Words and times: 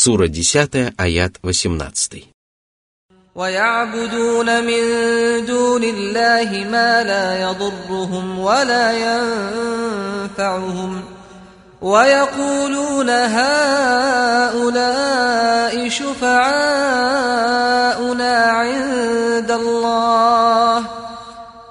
Сура 0.00 0.28
10, 0.28 0.92
аят 0.98 1.38
18. 1.42 2.36
ويعبدون 3.36 4.64
من 4.64 4.82
دون 5.46 5.84
الله 5.84 6.66
ما 6.70 7.02
لا 7.04 7.40
يضرهم 7.40 8.38
ولا 8.38 8.92
ينفعهم 10.26 11.02
ويقولون 11.82 13.10
هؤلاء 13.10 14.68
شفعاؤنا 15.88 17.26
عند 18.44 19.50
الله 19.50 20.84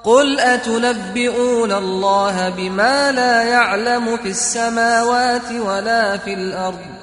قل 0.04 0.40
اتنبئون 0.40 1.72
الله 1.72 2.48
بما 2.48 3.12
لا 3.12 3.42
يعلم 3.42 4.16
في 4.16 4.28
السماوات 4.28 5.52
ولا 5.52 6.16
في 6.16 6.34
الارض 6.34 6.99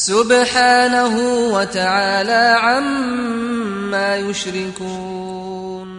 سبحانه 0.00 1.14
وتعالى 1.54 2.56
عما 2.60 4.16
يشركون 4.16 5.96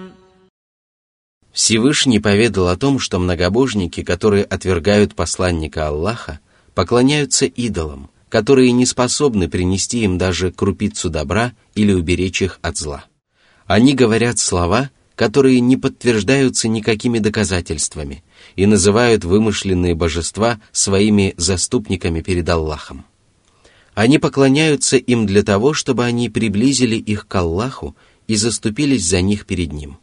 Всевышний 1.51 2.19
поведал 2.19 2.67
о 2.67 2.77
том, 2.77 2.99
что 2.99 3.17
многобожники, 3.17 4.03
которые 4.03 4.43
отвергают 4.43 5.15
посланника 5.15 5.87
Аллаха, 5.87 6.39
поклоняются 6.75 7.47
идолам, 7.47 8.11
которые 8.29 8.71
не 8.71 8.85
способны 8.85 9.49
принести 9.49 10.03
им 10.03 10.19
даже 10.19 10.51
крупицу 10.51 11.09
добра 11.09 11.53
или 11.73 11.93
уберечь 11.93 12.43
их 12.43 12.59
от 12.61 12.77
зла. 12.77 13.05
Они 13.65 13.95
говорят 13.95 14.37
слова, 14.37 14.91
которые 15.15 15.59
не 15.59 15.77
подтверждаются 15.77 16.67
никакими 16.67 17.17
доказательствами 17.17 18.23
и 18.55 18.67
называют 18.67 19.23
вымышленные 19.25 19.95
божества 19.95 20.61
своими 20.71 21.33
заступниками 21.37 22.21
перед 22.21 22.47
Аллахом. 22.47 23.03
Они 23.94 24.18
поклоняются 24.18 24.96
им 24.96 25.26
для 25.26 25.42
того, 25.42 25.74
чтобы 25.74 26.04
они 26.04 26.30
приблизили 26.30 26.96
их 26.96 27.26
к 27.26 27.34
Аллаху 27.34 27.94
и 28.26 28.36
заступились 28.36 29.04
за 29.04 29.20
них 29.20 29.44
перед 29.46 29.72
Ним. 29.72 29.98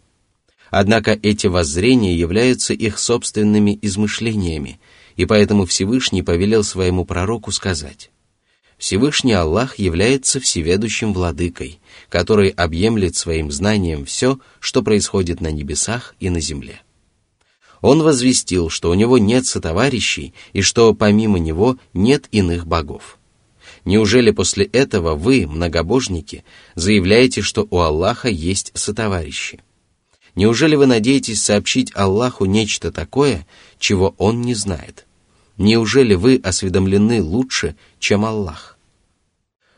Однако 0.70 1.18
эти 1.22 1.48
воззрения 1.48 2.16
являются 2.16 2.74
их 2.74 3.00
собственными 3.00 3.80
измышлениями, 3.82 4.80
и 5.16 5.26
поэтому 5.26 5.66
Всевышний 5.66 6.22
повелел 6.22 6.64
своему 6.64 7.06
пророку 7.06 7.52
сказать, 7.52 8.12
Всевышний 8.80 9.34
Аллах 9.34 9.78
является 9.78 10.40
всеведущим 10.40 11.14
владыкой, 11.14 11.80
который 12.08 12.50
объемлет 12.50 13.16
своим 13.16 13.52
знанием 13.52 14.06
все, 14.06 14.40
что 14.62 14.82
происходит 14.82 15.42
на 15.42 15.52
небесах 15.52 16.16
и 16.22 16.30
на 16.30 16.40
земле. 16.40 16.82
Он 17.82 18.02
возвестил, 18.04 18.70
что 18.70 18.90
у 18.90 18.94
него 18.94 19.18
нет 19.18 19.46
сотоварищей 19.46 20.34
и 20.54 20.62
что 20.62 20.94
помимо 20.94 21.40
него 21.40 21.78
нет 21.94 22.28
иных 22.32 22.68
богов. 22.68 23.19
Неужели 23.86 24.32
после 24.32 24.66
этого 24.66 25.16
вы, 25.16 25.48
многобожники, 25.48 26.44
заявляете, 26.76 27.42
что 27.42 27.68
у 27.70 27.80
Аллаха 27.80 28.30
есть 28.30 28.72
сотоварищи? 28.74 29.62
Неужели 30.36 30.76
вы 30.76 30.86
надеетесь 30.86 31.42
сообщить 31.42 31.92
Аллаху 31.96 32.46
нечто 32.46 32.92
такое, 32.92 33.48
чего 33.80 34.16
Он 34.18 34.42
не 34.42 34.54
знает? 34.54 35.06
Неужели 35.58 36.16
вы 36.16 36.40
осведомлены 36.42 37.22
лучше, 37.22 37.76
чем 38.00 38.26
Аллах? 38.26 38.78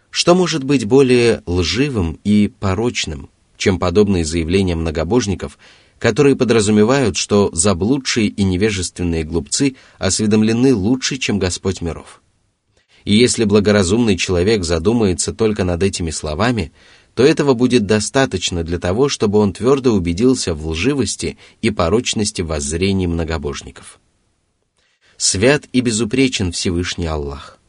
Что 0.09 0.35
может 0.35 0.63
быть 0.63 0.85
более 0.85 1.41
лживым 1.45 2.19
и 2.23 2.47
порочным, 2.59 3.29
чем 3.57 3.79
подобные 3.79 4.25
заявления 4.25 4.75
многобожников, 4.75 5.57
которые 5.99 6.35
подразумевают, 6.35 7.15
что 7.15 7.49
заблудшие 7.53 8.27
и 8.27 8.43
невежественные 8.43 9.23
глупцы 9.23 9.75
осведомлены 9.99 10.75
лучше, 10.75 11.17
чем 11.17 11.39
Господь 11.39 11.81
миров? 11.81 12.21
И 13.05 13.15
если 13.15 13.45
благоразумный 13.45 14.17
человек 14.17 14.63
задумается 14.63 15.33
только 15.33 15.63
над 15.63 15.81
этими 15.83 16.11
словами, 16.11 16.71
то 17.15 17.23
этого 17.23 17.53
будет 17.53 17.85
достаточно 17.85 18.63
для 18.63 18.79
того, 18.79 19.09
чтобы 19.09 19.39
он 19.39 19.53
твердо 19.53 19.93
убедился 19.93 20.53
в 20.53 20.67
лживости 20.67 21.37
и 21.61 21.69
порочности 21.69 22.41
воззрений 22.41 23.07
многобожников. 23.07 23.99
Свят 25.17 25.65
и 25.73 25.81
безупречен 25.81 26.51
Всевышний 26.51 27.07
Аллах. 27.07 27.59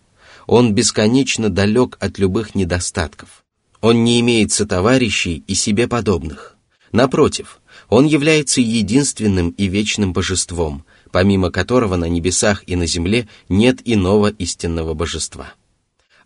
Он 0.46 0.74
бесконечно 0.74 1.48
далек 1.48 1.96
от 2.00 2.18
любых 2.18 2.54
недостатков. 2.54 3.44
Он 3.80 4.04
не 4.04 4.20
имеет 4.20 4.52
сотоварищей 4.52 5.42
и 5.46 5.54
себе 5.54 5.88
подобных. 5.88 6.56
Напротив, 6.92 7.60
он 7.88 8.06
является 8.06 8.60
единственным 8.60 9.50
и 9.50 9.66
вечным 9.66 10.12
божеством, 10.12 10.84
помимо 11.12 11.50
которого 11.50 11.96
на 11.96 12.08
небесах 12.08 12.64
и 12.66 12.74
на 12.74 12.86
земле 12.86 13.28
нет 13.48 13.80
иного 13.84 14.28
истинного 14.28 14.94
божества 14.94 15.52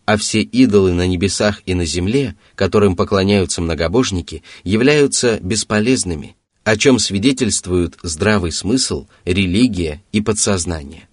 а 0.06 0.16
все 0.16 0.40
идолы 0.40 0.92
на 0.92 1.06
небесах 1.06 1.62
и 1.66 1.74
на 1.74 1.84
земле, 1.84 2.36
которым 2.54 2.94
поклоняются 2.94 3.60
многобожники, 3.60 4.44
являются 4.62 5.40
бесполезными, 5.40 6.36
о 6.62 6.76
чем 6.76 7.00
свидетельствуют 7.00 7.98
здравый 8.02 8.52
смысл, 8.52 9.08
религия 9.24 10.02
и 10.12 10.20
подсознание. 10.20 11.08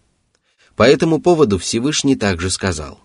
По 0.76 0.84
этому 0.84 1.20
поводу 1.20 1.58
Всевышний 1.58 2.16
также 2.16 2.52
сказал, 2.52 3.00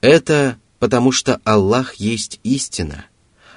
«Это 0.00 0.56
потому 0.78 1.12
что 1.12 1.40
Аллах 1.44 1.94
есть 1.96 2.40
истина, 2.42 3.04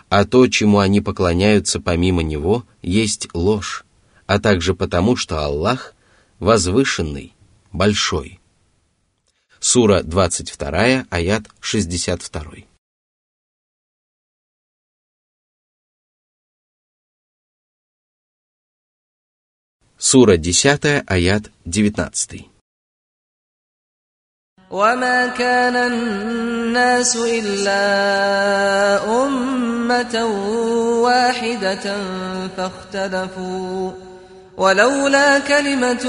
а 0.09 0.25
то, 0.25 0.45
чему 0.47 0.79
они 0.79 1.01
поклоняются 1.01 1.79
помимо 1.79 2.21
Него, 2.21 2.65
есть 2.81 3.29
ложь, 3.33 3.85
а 4.27 4.39
также 4.39 4.75
потому, 4.75 5.15
что 5.15 5.39
Аллах 5.43 5.95
возвышенный, 6.38 7.34
большой». 7.72 8.40
Сура 9.60 10.02
22, 10.02 11.06
аят 11.10 11.44
62. 11.60 12.66
Сура 19.98 20.38
10, 20.38 21.04
аят 21.06 21.50
19. 21.66 22.50
وما 24.70 25.26
كان 25.26 25.76
الناس 25.76 27.16
إلا 27.16 27.84
أمة 29.26 30.24
واحدة 31.02 31.96
فاختلفوا 32.56 34.03
ولولا 34.60 35.38
كلمة 35.38 36.04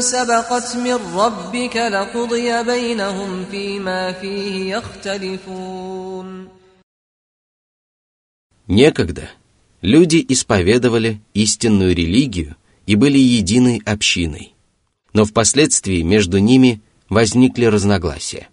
سبقت 0.00 0.76
من 0.76 0.98
ربك 1.14 1.76
لقضي 1.76 2.62
بينهم 2.62 3.44
فيما 3.50 4.12
فيه 4.12 4.76
يختلفون 4.76 6.48
Некогда 8.68 9.28
люди 9.82 10.24
исповедовали 10.28 11.20
истинную 11.34 11.94
религию 11.94 12.56
и 12.86 12.96
были 12.96 13.18
единой 13.18 13.82
общиной, 13.84 14.54
но 15.12 15.24
впоследствии 15.24 16.02
между 16.02 16.38
ними 16.38 16.80
возникли 17.08 17.66
разногласия. 17.66 18.48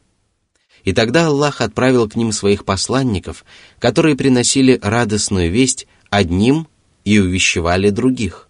И 0.84 0.94
тогда 0.94 1.28
Аллах 1.28 1.62
отправил 1.62 2.08
к 2.10 2.16
ним 2.16 2.32
своих 2.32 2.66
посланников, 2.66 3.46
которые 3.80 4.16
приносили 4.16 4.80
радостную 4.82 5.52
весть 5.52 5.88
одним 6.10 6.68
и 7.04 7.18
увещевали 7.20 7.90
других – 7.90 8.43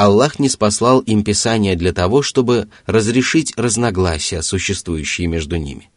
Аллах 0.00 0.38
не 0.38 0.48
спаслал 0.48 1.00
им 1.00 1.22
Писание 1.22 1.76
для 1.76 1.92
того, 1.92 2.22
чтобы 2.22 2.70
разрешить 2.86 3.52
разногласия, 3.58 4.40
существующие 4.40 5.26
между 5.26 5.56
ними. 5.56 5.90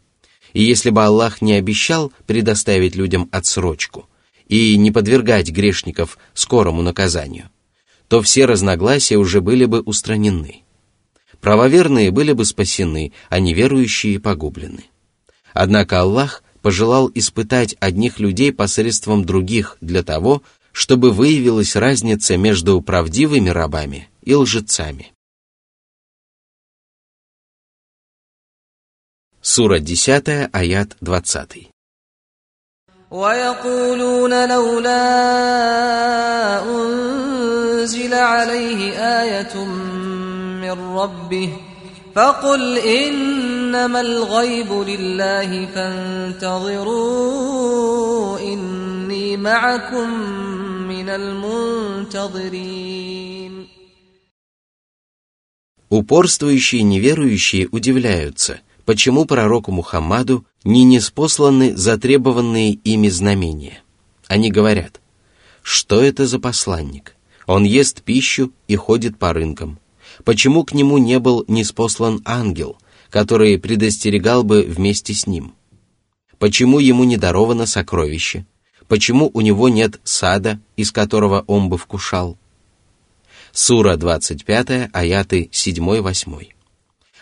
И 0.52 0.62
если 0.62 0.90
бы 0.90 1.06
Аллах 1.06 1.41
не 1.41 1.53
обещал 1.53 2.12
предоставить 2.28 2.97
людям 2.97 3.30
отсрочку 3.31 4.09
и 4.50 4.75
не 4.75 4.92
подвергать 4.92 5.52
грешников 5.52 6.18
скорому 6.34 6.81
наказанию, 6.81 7.50
то 8.09 8.22
все 8.22 8.44
разногласия 8.44 9.16
уже 9.16 9.40
были 9.40 9.63
бы 9.63 9.80
устранены. 9.80 10.63
Правоверные 11.40 12.12
были 12.12 12.34
бы 12.34 12.44
спасены, 12.44 13.13
а 13.30 13.40
неверующие 13.40 14.19
погублены. 14.19 14.84
Однако 15.53 16.02
Аллах 16.02 16.44
пожелал 16.62 17.10
испытать 17.16 17.77
одних 17.80 18.19
людей 18.19 18.51
посредством 18.51 19.24
других 19.24 19.77
для 19.80 20.04
того, 20.04 20.44
чтобы 20.73 21.11
выявилась 21.11 21.76
разница 21.76 22.37
между 22.37 22.81
правдивыми 22.81 23.49
рабами 23.49 24.08
и 24.23 24.35
лжецами. 24.35 25.12
Сура 29.40 29.79
10, 29.79 30.50
аят 30.52 30.96
20. 31.00 31.70
ويقولون 33.11 34.49
لولا 34.49 35.02
أنزل 36.62 38.14
عليه 38.14 38.93
آية 39.23 39.64
من 39.64 40.70
ربه 40.70 41.52
فقل 42.14 42.79
إنما 42.79 44.00
الغيب 44.00 44.73
لله 44.73 45.67
فانتظروا 45.75 46.79
إني 48.38 49.37
معكم 49.37 50.42
Упорствующие 55.89 56.81
неверующие 56.81 57.68
удивляются, 57.71 58.62
почему 58.86 59.25
пророку 59.25 59.71
Мухаммаду 59.71 60.45
не 60.63 60.83
неспосланы 60.83 61.75
затребованные 61.75 62.74
ими 62.74 63.10
знамения. 63.10 63.83
Они 64.27 64.50
говорят, 64.50 65.01
что 65.62 66.01
это 66.01 66.25
за 66.25 66.39
посланник? 66.39 67.15
Он 67.45 67.63
ест 67.63 68.01
пищу 68.01 68.51
и 68.68 68.75
ходит 68.75 69.19
по 69.19 69.33
рынкам. 69.33 69.80
Почему 70.24 70.63
к 70.63 70.74
нему 70.74 70.98
не 70.98 71.19
был 71.19 71.45
неспослан 71.48 72.21
ангел, 72.25 72.77
который 73.10 73.60
предостерегал 73.60 74.44
бы 74.44 74.63
вместе 74.63 75.13
с 75.13 75.27
ним? 75.27 75.54
Почему 76.39 76.80
ему 76.80 77.04
не 77.04 77.18
даровано 77.18 77.65
сокровище? 77.65 78.45
Почему 78.88 79.30
у 79.33 79.41
него 79.41 79.69
нет 79.69 80.00
сада, 80.03 80.59
из 80.75 80.91
которого 80.91 81.44
он 81.47 81.69
бы 81.69 81.77
вкушал? 81.77 82.38
Сура 83.51 83.97
25, 83.97 84.89
аяты 84.91 85.50
7-8. 85.51 86.47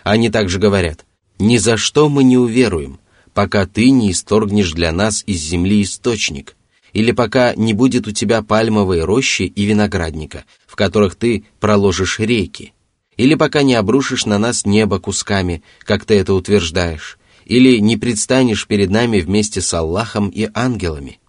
Они 0.04 0.30
также 0.30 0.60
говорят, 0.60 1.06
«Ни 1.40 1.58
за 1.58 1.78
что 1.78 2.10
мы 2.10 2.24
не 2.24 2.38
уверуем, 2.38 3.00
пока 3.34 3.66
ты 3.66 3.90
не 3.90 4.12
исторгнешь 4.12 4.72
для 4.74 4.92
нас 4.92 5.24
из 5.26 5.40
земли 5.40 5.84
источник, 5.84 6.56
или 6.94 7.12
пока 7.12 7.54
не 7.56 7.74
будет 7.74 8.08
у 8.08 8.12
тебя 8.12 8.42
пальмовой 8.42 9.04
рощи 9.04 9.44
и 9.44 9.64
виноградника, 9.64 10.46
в 10.66 10.76
которых 10.76 11.16
ты 11.16 11.46
проложишь 11.60 12.20
реки, 12.20 12.74
или 13.18 13.36
пока 13.36 13.64
не 13.64 13.76
обрушишь 13.76 14.26
на 14.26 14.38
нас 14.38 14.66
небо 14.66 15.00
кусками, 15.00 15.64
как 15.80 16.06
ты 16.06 16.16
это 16.16 16.34
утверждаешь, 16.34 17.18
или 17.46 17.78
не 17.78 17.98
предстанешь 17.98 18.68
перед 18.68 18.90
нами 18.90 19.20
вместе 19.20 19.62
с 19.62 19.74
Аллахом 19.74 20.30
и 20.30 20.50
ангелами, 20.54 21.20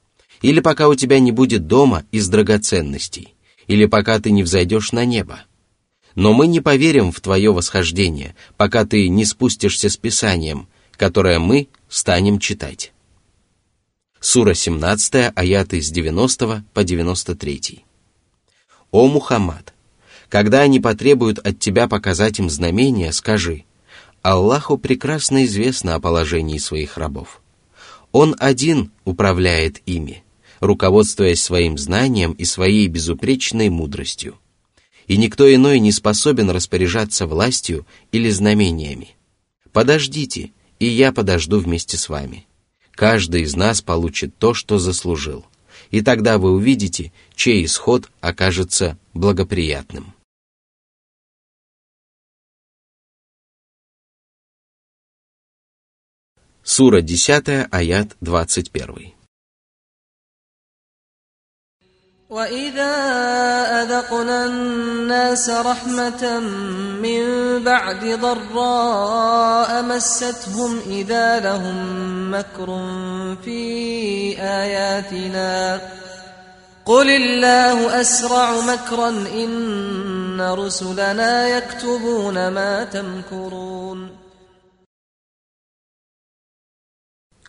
или 0.42 0.60
пока 0.60 0.88
у 0.88 0.94
тебя 0.94 1.20
не 1.20 1.32
будет 1.32 1.66
дома 1.66 2.04
из 2.10 2.28
драгоценностей, 2.28 3.34
или 3.68 3.86
пока 3.86 4.18
ты 4.18 4.30
не 4.30 4.42
взойдешь 4.42 4.92
на 4.92 5.04
небо. 5.04 5.40
Но 6.14 6.34
мы 6.34 6.46
не 6.46 6.60
поверим 6.60 7.10
в 7.10 7.20
твое 7.20 7.52
восхождение, 7.52 8.34
пока 8.56 8.84
ты 8.84 9.08
не 9.08 9.24
спустишься 9.24 9.88
с 9.88 9.96
Писанием, 9.96 10.68
которое 10.92 11.38
мы 11.38 11.68
станем 11.88 12.38
читать. 12.38 12.92
Сура 14.20 14.54
17, 14.54 15.32
аяты 15.34 15.80
с 15.80 15.90
90 15.90 16.64
по 16.74 16.84
93. 16.84 17.84
«О 18.90 19.08
Мухаммад, 19.08 19.72
когда 20.28 20.60
они 20.60 20.80
потребуют 20.80 21.38
от 21.38 21.58
тебя 21.58 21.88
показать 21.88 22.38
им 22.38 22.50
знамения, 22.50 23.10
скажи, 23.12 23.64
Аллаху 24.22 24.78
прекрасно 24.78 25.44
известно 25.44 25.96
о 25.96 26.00
положении 26.00 26.58
своих 26.58 26.96
рабов. 26.96 27.40
Он 28.12 28.36
один 28.38 28.92
управляет 29.04 29.80
ими, 29.86 30.21
руководствуясь 30.62 31.42
своим 31.42 31.76
знанием 31.76 32.32
и 32.32 32.46
своей 32.46 32.86
безупречной 32.86 33.68
мудростью 33.68 34.38
и 35.06 35.16
никто 35.16 35.52
иной 35.52 35.78
не 35.78 35.92
способен 35.92 36.50
распоряжаться 36.50 37.26
властью 37.26 37.86
или 38.12 38.30
знамениями. 38.30 39.16
Подождите, 39.72 40.52
и 40.78 40.86
я 40.86 41.12
подожду 41.12 41.58
вместе 41.58 41.96
с 41.96 42.08
вами. 42.08 42.46
Каждый 42.92 43.42
из 43.42 43.56
нас 43.56 43.82
получит 43.82 44.36
то, 44.38 44.54
что 44.54 44.78
заслужил, 44.78 45.44
и 45.90 46.02
тогда 46.02 46.38
вы 46.38 46.52
увидите, 46.52 47.12
чей 47.34 47.64
исход 47.64 48.10
окажется 48.20 48.98
благоприятным. 49.14 50.14
Сура 56.62 57.00
10, 57.00 57.68
аят 57.70 58.16
21. 58.20 59.21
وإذا 62.31 62.93
أذقنا 63.81 64.45
الناس 64.45 65.49
رحمة 65.49 66.39
من 66.99 67.23
بعد 67.63 68.05
ضراء 68.05 69.83
مستهم 69.83 70.79
إذا 70.87 71.39
لهم 71.39 71.77
مكر 72.33 72.67
في 73.43 73.61
آياتنا 74.41 75.81
قل 76.85 77.09
الله 77.09 78.01
أسرع 78.01 78.61
مكرا 78.61 79.09
إن 79.09 80.41
رسلنا 80.41 81.47
يكتبون 81.47 82.47
ما 82.47 82.83
تمكرون 82.83 84.17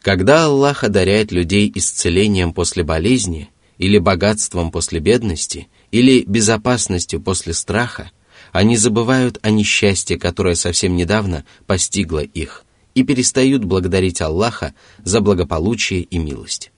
Когда 0.01 0.45
Аллах 0.45 0.85
одаряет 0.85 1.33
людей 1.33 1.71
исцелением 1.75 2.53
после 2.55 2.83
болезни, 2.85 3.51
или 3.78 3.98
богатством 3.98 4.72
после 4.72 5.00
бедности, 5.00 5.68
или 5.92 6.24
безопасностью 6.24 7.22
после 7.22 7.54
страха, 7.54 8.12
они 8.52 8.78
забывают 8.78 9.40
о 9.42 9.50
несчастье, 9.50 10.18
которое 10.18 10.56
совсем 10.56 10.96
недавно 10.96 11.44
постигло 11.66 12.20
их, 12.20 12.66
и 12.94 13.04
перестают 13.04 13.64
благодарить 13.64 14.22
Аллаха 14.22 14.74
за 15.04 15.22
благополучие 15.22 16.02
и 16.02 16.18
милость. 16.18 16.72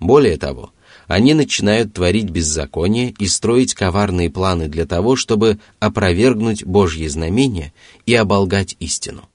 Более 0.00 0.36
того, 0.36 0.72
они 1.06 1.34
начинают 1.34 1.94
творить 1.94 2.30
беззаконие 2.30 3.14
и 3.18 3.26
строить 3.26 3.74
коварные 3.74 4.30
планы 4.30 4.68
для 4.68 4.86
того, 4.86 5.14
чтобы 5.14 5.58
опровергнуть 5.78 6.64
Божьи 6.64 7.06
знамения 7.06 7.72
и 8.06 8.14
оболгать 8.14 8.76
истину. 8.80 9.28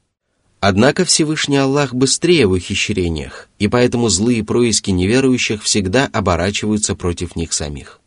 Однако 0.59 1.05
Всевышний 1.05 1.57
Аллах 1.57 1.93
быстрее 1.93 2.47
в 2.47 2.51
ухищрениях, 2.51 3.47
и 3.59 3.67
поэтому 3.67 4.09
злые 4.09 4.43
происки 4.43 4.89
неверующих 4.89 5.61
всегда 5.63 6.09
оборачиваются 6.11 6.95
против 6.95 7.35
них 7.35 7.53
самих. 7.53 7.99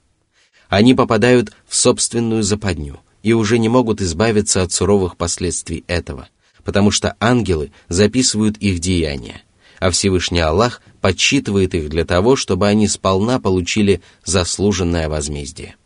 Они 0.69 0.95
попадают 0.95 1.53
в 1.69 1.77
собственную 1.77 2.43
западню 2.43 3.01
и 3.23 3.33
уже 3.33 3.59
не 3.59 3.69
могут 3.69 4.01
избавиться 4.01 4.63
от 4.63 4.73
суровых 4.73 5.17
последствий 5.17 5.85
этого, 5.87 6.29
потому 6.65 6.91
что 6.91 7.17
ангелы 7.21 7.71
записывают 7.89 8.57
их 8.59 8.81
деяния, 8.81 9.43
а 9.79 9.91
Всевышний 9.91 10.41
Аллах 10.41 10.83
подсчитывает 11.01 11.75
их 11.75 11.89
для 11.89 12.05
того, 12.05 12.35
чтобы 12.35 12.67
они 12.67 12.89
сполна 12.89 13.39
получили 13.39 14.03
заслуженное 14.25 15.09
возмездие. 15.09 15.77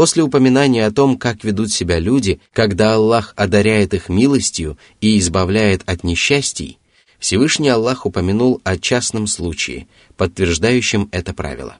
После 0.00 0.22
упоминания 0.22 0.86
о 0.86 0.92
том, 0.92 1.18
как 1.18 1.44
ведут 1.44 1.70
себя 1.70 1.98
люди, 1.98 2.40
когда 2.54 2.94
Аллах 2.94 3.34
одаряет 3.36 3.92
их 3.92 4.08
милостью 4.08 4.78
и 5.02 5.18
избавляет 5.18 5.82
от 5.84 6.04
несчастий, 6.04 6.78
Всевышний 7.18 7.68
Аллах 7.68 8.06
упомянул 8.06 8.62
о 8.64 8.78
частном 8.78 9.26
случае, 9.26 9.88
подтверждающем 10.16 11.10
это 11.12 11.34
правило. 11.34 11.76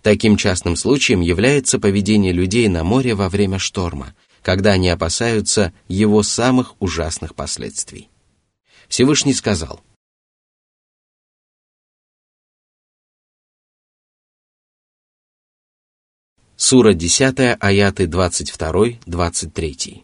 Таким 0.00 0.38
частным 0.38 0.74
случаем 0.74 1.20
является 1.20 1.78
поведение 1.78 2.32
людей 2.32 2.66
на 2.68 2.82
море 2.82 3.14
во 3.14 3.28
время 3.28 3.58
шторма, 3.58 4.14
когда 4.40 4.70
они 4.72 4.88
опасаются 4.88 5.74
его 5.86 6.22
самых 6.22 6.72
ужасных 6.80 7.34
последствий. 7.34 8.08
Всевышний 8.88 9.34
сказал– 9.34 9.82
Сура 16.61 16.93
10, 16.93 17.57
аяты 17.61 18.05
22-23. 18.05 20.03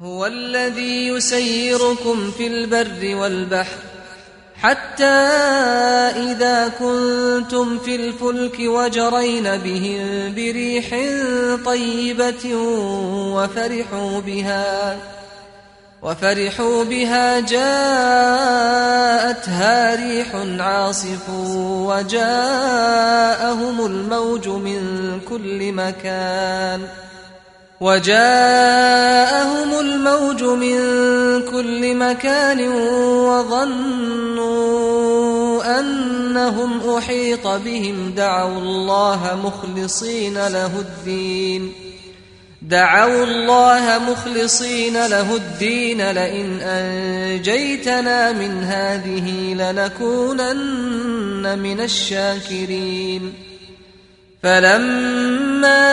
هو 0.00 0.26
الذي 0.26 1.06
يسيركم 1.06 2.30
في 2.30 2.46
البر 2.46 3.16
والبحر 3.16 3.78
حتى 4.56 5.04
إذا 6.30 6.68
كنتم 6.68 7.78
في 7.78 7.96
الفلك 7.96 8.58
وجرين 8.60 9.56
بهم 9.56 10.34
بريح 10.34 10.90
طيبة 11.64 12.54
وفرحوا 13.34 14.20
بها 14.20 14.96
وفرحوا 16.03 16.83
بها 16.83 17.39
جاءتها 17.39 17.95
ريح 19.95 20.35
عاصف 20.59 21.29
وجاءهم 21.87 23.85
الموج 23.85 24.47
من 24.47 24.81
كل 25.29 25.71
مكان 25.71 26.81
وجاءهم 27.81 29.79
الموج 29.79 30.43
من 30.43 30.77
كل 31.51 31.95
مكان 31.95 32.67
وظنوا 33.27 34.61
أنهم 35.79 36.95
أحيط 36.97 37.47
بهم 37.47 38.13
دعوا 38.15 38.57
الله 38.57 39.39
مخلصين 39.43 40.33
له 40.33 40.79
الدين 40.79 41.90
دعوا 42.61 43.23
الله 43.23 43.99
مخلصين 44.11 45.07
له 45.07 45.35
الدين 45.35 46.11
لئن 46.11 46.59
أنجيتنا 46.61 48.31
من 48.31 48.63
هذه 48.63 49.53
لنكونن 49.53 51.59
من 51.59 51.81
الشاكرين. 51.81 53.33
فلما 54.43 55.91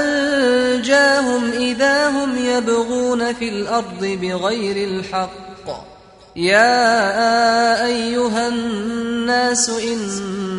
أنجاهم 0.00 1.50
إذا 1.52 2.08
هم 2.08 2.46
يبغون 2.46 3.34
في 3.34 3.48
الأرض 3.48 4.18
بغير 4.22 4.88
الحق 4.88 5.94
يا 6.36 7.86
أيها 7.86 8.48
الناس 8.48 9.70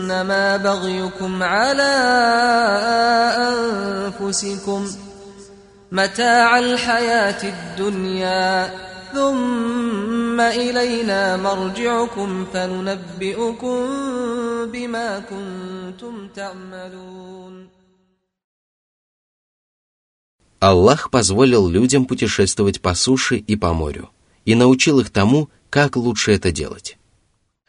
إنما 0.04 0.56
بغيكم 0.56 1.42
على 1.42 1.92
أنفسكم 3.48 4.86
متاع 5.92 6.58
الحياة 6.58 7.42
الدنيا 7.54 8.74
ثم 9.12 10.40
إلينا 10.40 11.36
مرجعكم 11.36 12.44
فننبئكم 12.52 13.76
بما 14.72 15.08
كنتم 15.18 16.28
تعملون 16.28 17.70
Аллах 20.62 21.10
позволил 21.10 21.68
людям 21.68 22.04
путешествовать 22.04 22.82
по 22.82 22.94
суше 22.94 23.36
и 23.38 23.56
по 23.56 23.72
морю 23.72 24.10
и 24.44 24.54
научил 24.54 25.00
их 25.00 25.08
тому, 25.08 25.48
как 25.70 25.96
лучше 25.96 26.32
это 26.32 26.52
делать. 26.52 26.98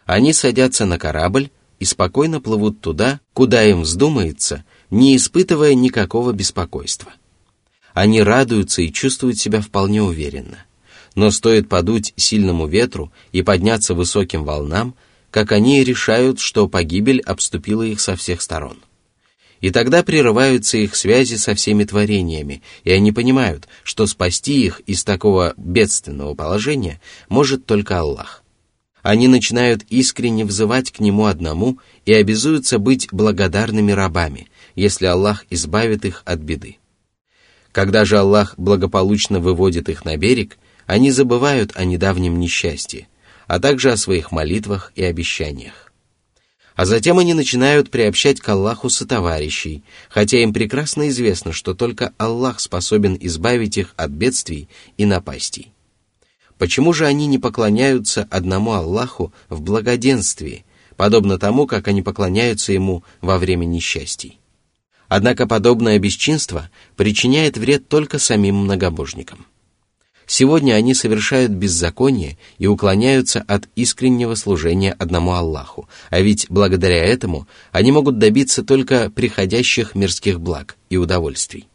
Они 0.06 0.34
садятся 0.34 0.86
на 0.86 1.00
корабль 1.00 1.50
и 1.79 1.85
спокойно 1.85 2.41
плывут 2.41 2.81
туда, 2.81 3.21
куда 3.33 3.65
им 3.65 3.83
вздумается, 3.83 4.65
не 4.91 5.17
испытывая 5.17 5.75
никакого 5.75 6.33
беспокойства. 6.33 7.13
Они 7.93 8.23
радуются 8.23 8.83
и 8.83 8.93
чувствуют 8.93 9.39
себя 9.39 9.61
вполне 9.61 10.03
уверенно. 10.03 10.59
Но 11.15 11.31
стоит 11.31 11.69
подуть 11.69 12.13
сильному 12.17 12.67
ветру 12.67 13.11
и 13.33 13.43
подняться 13.43 13.95
высоким 13.95 14.45
волнам, 14.45 14.95
как 15.31 15.53
они 15.53 15.83
решают, 15.83 16.39
что 16.39 16.69
погибель 16.69 17.21
обступила 17.21 17.83
их 17.83 18.01
со 18.01 18.17
всех 18.17 18.43
сторон. 18.43 18.79
И 19.61 19.71
тогда 19.71 20.03
прерываются 20.03 20.77
их 20.77 20.95
связи 20.95 21.37
со 21.37 21.55
всеми 21.55 21.85
творениями, 21.85 22.63
и 22.85 22.93
они 22.93 23.13
понимают, 23.13 23.67
что 23.83 24.07
спасти 24.07 24.65
их 24.65 24.81
из 24.81 25.03
такого 25.03 25.55
бедственного 25.57 26.35
положения 26.35 27.01
может 27.29 27.65
только 27.65 27.99
Аллах. 27.99 28.45
Они 29.07 29.29
начинают 29.29 29.85
искренне 29.89 30.45
взывать 30.45 30.91
к 30.91 30.99
Нему 30.99 31.27
одному 31.27 31.79
и 32.07 32.13
обязуются 32.13 32.81
быть 32.81 33.07
благодарными 33.13 33.93
рабами, 33.93 34.49
если 34.75 35.07
Аллах 35.07 35.45
избавит 35.49 36.05
их 36.05 36.23
от 36.25 36.41
беды. 36.41 36.79
Когда 37.71 38.05
же 38.05 38.19
Аллах 38.19 38.55
благополучно 38.57 39.39
выводит 39.39 39.89
их 39.89 40.05
на 40.05 40.17
берег, 40.17 40.59
они 40.87 41.13
забывают 41.13 41.71
о 41.77 41.85
недавнем 41.85 42.41
несчастье, 42.41 43.07
а 43.47 43.61
также 43.61 43.93
о 43.93 43.97
своих 43.97 44.33
молитвах 44.33 44.91
и 44.97 45.05
обещаниях. 45.05 45.93
А 46.75 46.85
затем 46.85 47.21
они 47.21 47.33
начинают 47.33 47.91
приобщать 47.91 48.41
к 48.41 48.49
Аллаху 48.49 48.91
сотоварищей, 48.91 49.85
хотя 50.09 50.43
им 50.43 50.53
прекрасно 50.53 51.11
известно, 51.11 51.53
что 51.53 51.75
только 51.75 52.13
Аллах 52.19 52.59
способен 52.59 53.17
избавить 53.21 53.79
их 53.79 53.95
от 53.97 54.11
бедствий 54.11 54.69
и 54.97 55.07
напастей. 55.07 55.71
Почему 56.59 56.93
же 56.93 57.07
они 57.07 57.27
не 57.27 57.39
поклоняются 57.39 58.27
одному 58.31 58.73
Аллаху 58.73 59.33
в 59.49 59.61
благоденствии, 59.61 60.65
подобно 60.97 61.39
тому, 61.39 61.67
как 61.67 61.89
они 61.89 62.03
поклоняются 62.03 62.73
Ему 62.73 63.05
во 63.21 63.39
время 63.39 63.67
несчастий? 63.67 64.39
Однако 65.09 65.47
подобное 65.47 65.99
бесчинство 65.99 66.71
причиняет 66.97 67.59
вред 67.59 67.89
только 67.89 68.19
самим 68.19 68.57
многобожникам. 68.57 69.47
Сегодня 70.27 70.73
они 70.73 70.93
совершают 70.93 71.53
беззаконие 71.53 72.37
и 72.59 72.67
уклоняются 72.67 73.45
от 73.47 73.69
искреннего 73.77 74.35
служения 74.35 74.93
одному 74.99 75.35
Аллаху, 75.35 75.89
а 76.11 76.21
ведь 76.21 76.47
благодаря 76.49 77.05
этому 77.05 77.47
они 77.71 77.93
могут 77.93 78.19
добиться 78.19 78.65
только 78.65 79.09
приходящих 79.09 79.95
мирских 79.95 80.41
благ 80.41 80.77
и 80.91 80.97
удовольствий. 80.97 81.69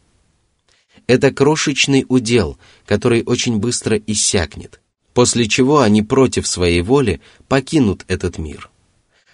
Это 1.06 1.30
крошечный 1.32 2.04
удел, 2.08 2.58
который 2.86 3.22
очень 3.24 3.58
быстро 3.58 3.96
иссякнет, 3.96 4.80
после 5.14 5.48
чего 5.48 5.80
они 5.80 6.02
против 6.02 6.46
своей 6.46 6.82
воли 6.82 7.20
покинут 7.48 8.04
этот 8.08 8.38
мир. 8.38 8.70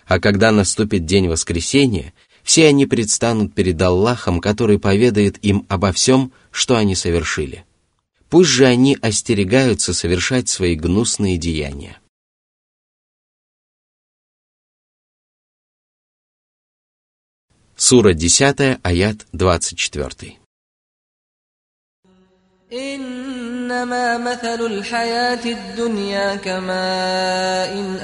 А 0.06 0.20
когда 0.20 0.50
наступит 0.50 1.04
день 1.04 1.28
воскресения, 1.28 2.14
все 2.42 2.66
они 2.66 2.86
предстанут 2.86 3.54
перед 3.54 3.80
Аллахом, 3.82 4.40
который 4.40 4.78
поведает 4.78 5.44
им 5.44 5.66
обо 5.68 5.92
всем, 5.92 6.32
что 6.50 6.76
они 6.76 6.94
совершили. 6.94 7.64
Пусть 8.30 8.50
же 8.50 8.64
они 8.64 8.96
остерегаются 9.00 9.92
совершать 9.92 10.48
свои 10.48 10.74
гнусные 10.74 11.36
деяния. 11.36 12.00
Сура 17.76 18.12
10, 18.12 18.80
аят 18.82 19.26
24. 19.32 20.38
إنما 22.72 24.18
مثل 24.18 24.66
الحياة 24.66 25.44
الدنيا 25.44 26.34
كماء 26.36 27.72
إن 27.72 27.96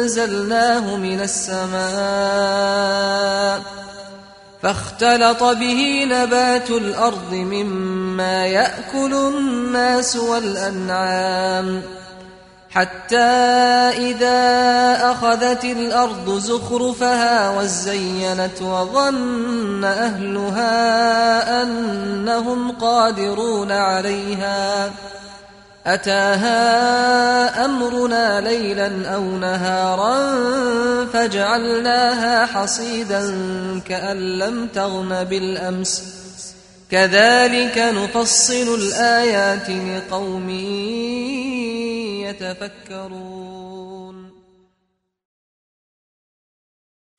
أنزلناه 0.00 0.96
من 0.96 1.20
السماء 1.20 1.82
فاختلط 4.62 5.42
به 5.42 6.04
نبات 6.04 6.70
الأرض 6.70 7.32
مما 7.34 8.46
يأكل 8.46 9.14
الناس 9.14 10.16
والأنعام 10.16 11.82
حتى 12.74 13.16
إذا 13.98 14.40
أخذت 15.10 15.64
الأرض 15.64 16.38
زخرفها 16.38 17.58
وزينت 17.58 18.62
وظن 18.62 19.84
أهلها 19.84 21.62
أنهم 21.62 22.72
قادرون 22.72 23.72
عليها. 23.72 24.90
أتاها 25.86 27.64
أمرنا 27.64 28.40
ليلا 28.40 29.14
أو 29.14 29.22
نهارا 29.22 30.36
فجعلناها 31.12 32.46
حصيدا 32.46 33.38
كأن 33.88 34.38
لم 34.38 34.66
تغن 34.74 35.24
بالأمس. 35.24 36.02
كذلك 36.90 37.78
نفصل 37.78 38.74
الآيات 38.74 39.70
لقوم 39.70 40.50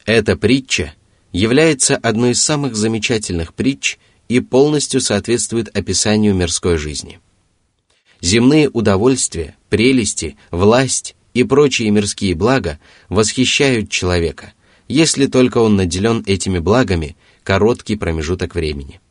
Эта 0.06 0.38
притча 0.38 0.94
является 1.32 1.98
одной 1.98 2.32
из 2.32 2.42
самых 2.42 2.76
замечательных 2.76 3.54
притч 3.54 3.98
и 4.28 4.40
полностью 4.40 5.02
соответствует 5.02 5.76
описанию 5.76 6.34
мирской 6.36 6.78
жизни– 6.78 7.20
Земные 8.24 8.70
удовольствия, 8.70 9.58
прелести, 9.68 10.38
власть 10.50 11.14
и 11.34 11.44
прочие 11.44 11.92
мирские 11.92 12.36
блага 12.36 12.80
восхищают 13.10 13.90
человека, 13.90 14.54
если 14.88 15.26
только 15.26 15.58
он 15.58 15.76
наделен 15.76 16.24
этими 16.26 16.60
благами 16.60 17.18
короткий 17.44 17.98
промежуток 17.98 18.56
времени. 18.56 19.02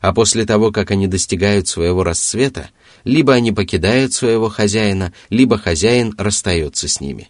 А 0.00 0.12
после 0.12 0.46
того, 0.46 0.72
как 0.72 0.90
они 0.90 1.06
достигают 1.06 1.68
своего 1.68 2.02
расцвета, 2.04 2.70
либо 3.04 3.34
они 3.34 3.52
покидают 3.52 4.12
своего 4.14 4.48
хозяина, 4.48 5.12
либо 5.28 5.58
хозяин 5.58 6.14
расстается 6.16 6.88
с 6.88 7.00
ними. 7.00 7.28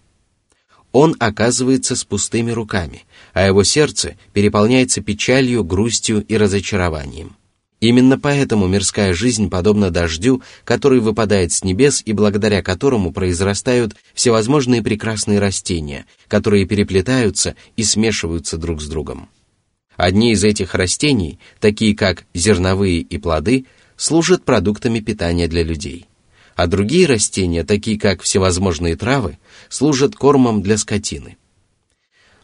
Он 0.92 1.14
оказывается 1.18 1.94
с 1.94 2.04
пустыми 2.04 2.50
руками, 2.50 3.04
а 3.32 3.46
его 3.46 3.62
сердце 3.64 4.16
переполняется 4.32 5.00
печалью, 5.00 5.62
грустью 5.64 6.24
и 6.24 6.36
разочарованием. 6.36 7.36
Именно 7.80 8.18
поэтому 8.18 8.66
мирская 8.66 9.14
жизнь 9.14 9.48
подобна 9.48 9.90
дождю, 9.90 10.42
который 10.64 11.00
выпадает 11.00 11.52
с 11.52 11.64
небес 11.64 12.02
и 12.04 12.12
благодаря 12.12 12.62
которому 12.62 13.10
произрастают 13.10 13.96
всевозможные 14.14 14.82
прекрасные 14.82 15.38
растения, 15.38 16.04
которые 16.28 16.66
переплетаются 16.66 17.56
и 17.76 17.82
смешиваются 17.82 18.58
друг 18.58 18.82
с 18.82 18.86
другом. 18.86 19.30
Одни 20.00 20.32
из 20.32 20.44
этих 20.44 20.74
растений, 20.74 21.38
такие 21.58 21.94
как 21.94 22.24
зерновые 22.32 23.00
и 23.00 23.18
плоды, 23.18 23.66
служат 23.96 24.44
продуктами 24.44 25.00
питания 25.00 25.46
для 25.46 25.62
людей, 25.62 26.06
а 26.56 26.66
другие 26.66 27.06
растения, 27.06 27.64
такие 27.64 27.98
как 27.98 28.22
всевозможные 28.22 28.96
травы, 28.96 29.38
служат 29.68 30.14
кормом 30.14 30.62
для 30.62 30.78
скотины. 30.78 31.36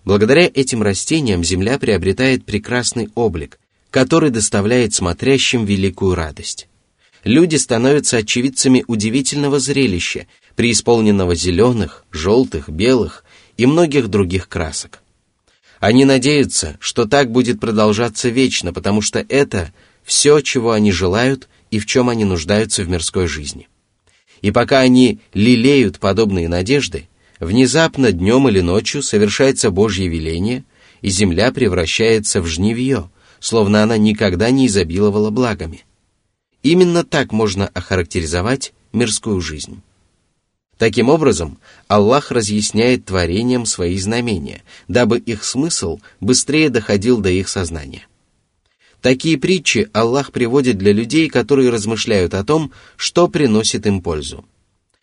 Благодаря 0.04 0.50
этим 0.52 0.82
растениям 0.82 1.42
земля 1.42 1.78
приобретает 1.78 2.44
прекрасный 2.44 3.08
облик– 3.14 3.58
который 3.96 4.28
доставляет 4.28 4.92
смотрящим 4.92 5.64
великую 5.64 6.14
радость. 6.14 6.68
Люди 7.25 7.56
становятся 7.56 8.18
очевидцами 8.18 8.84
удивительного 8.86 9.58
зрелища, 9.58 10.26
преисполненного 10.54 11.34
зеленых, 11.34 12.04
желтых, 12.10 12.68
белых 12.68 13.25
и 13.56 13.64
многих 13.64 14.08
других 14.08 14.50
красок. 14.50 15.02
Они 15.80 16.04
надеются, 16.04 16.76
что 16.80 17.04
так 17.04 17.30
будет 17.30 17.61
продолжаться 17.61 18.28
вечно, 18.28 18.73
потому 18.73 19.02
что 19.02 19.25
это 19.28 19.73
все, 20.04 20.40
чего 20.40 20.73
они 20.73 20.92
желают 20.92 21.49
и 21.71 21.78
в 21.78 21.87
чем 21.87 22.09
они 22.09 22.25
нуждаются 22.25 22.83
в 22.83 22.88
мирской 22.88 23.26
жизни. 23.26 23.68
И 24.40 24.50
пока 24.50 24.80
они 24.80 25.21
лелеют 25.35 25.99
подобные 25.99 26.49
надежды, 26.49 27.09
внезапно 27.40 28.12
днем 28.12 28.49
или 28.49 28.61
ночью 28.61 29.02
совершается 29.02 29.71
Божье 29.71 30.09
веление, 30.09 30.64
и 31.02 31.09
земля 31.09 31.52
превращается 31.52 32.40
в 32.40 32.47
жневье, 32.47 33.11
словно 33.40 33.83
она 33.83 33.97
никогда 33.97 34.50
не 34.50 34.66
изобиловала 34.66 35.30
благами. 35.30 35.85
Именно 36.62 37.04
так 37.04 37.33
можно 37.33 37.68
охарактеризовать 37.68 38.73
мирскую 38.92 39.40
жизнь. 39.40 39.83
Таким 40.78 41.09
образом, 41.09 41.59
Аллах 41.88 42.30
разъясняет 42.30 43.06
творениям 43.06 43.64
свои 43.64 43.97
знамения, 43.99 44.62
дабы 44.88 45.18
их 45.18 45.45
смысл 45.45 46.00
быстрее 46.21 46.68
доходил 46.68 47.18
до 47.18 47.30
их 47.30 47.49
сознания. 47.49 48.06
Такие 49.00 49.38
притчи 49.38 49.88
Аллах 49.92 50.33
приводит 50.33 50.76
для 50.76 50.92
людей, 50.92 51.28
которые 51.28 51.71
размышляют 51.71 52.35
о 52.35 52.45
том, 52.45 52.73
что 52.97 53.28
приносит 53.28 53.87
им 53.87 54.02
пользу. 54.02 54.45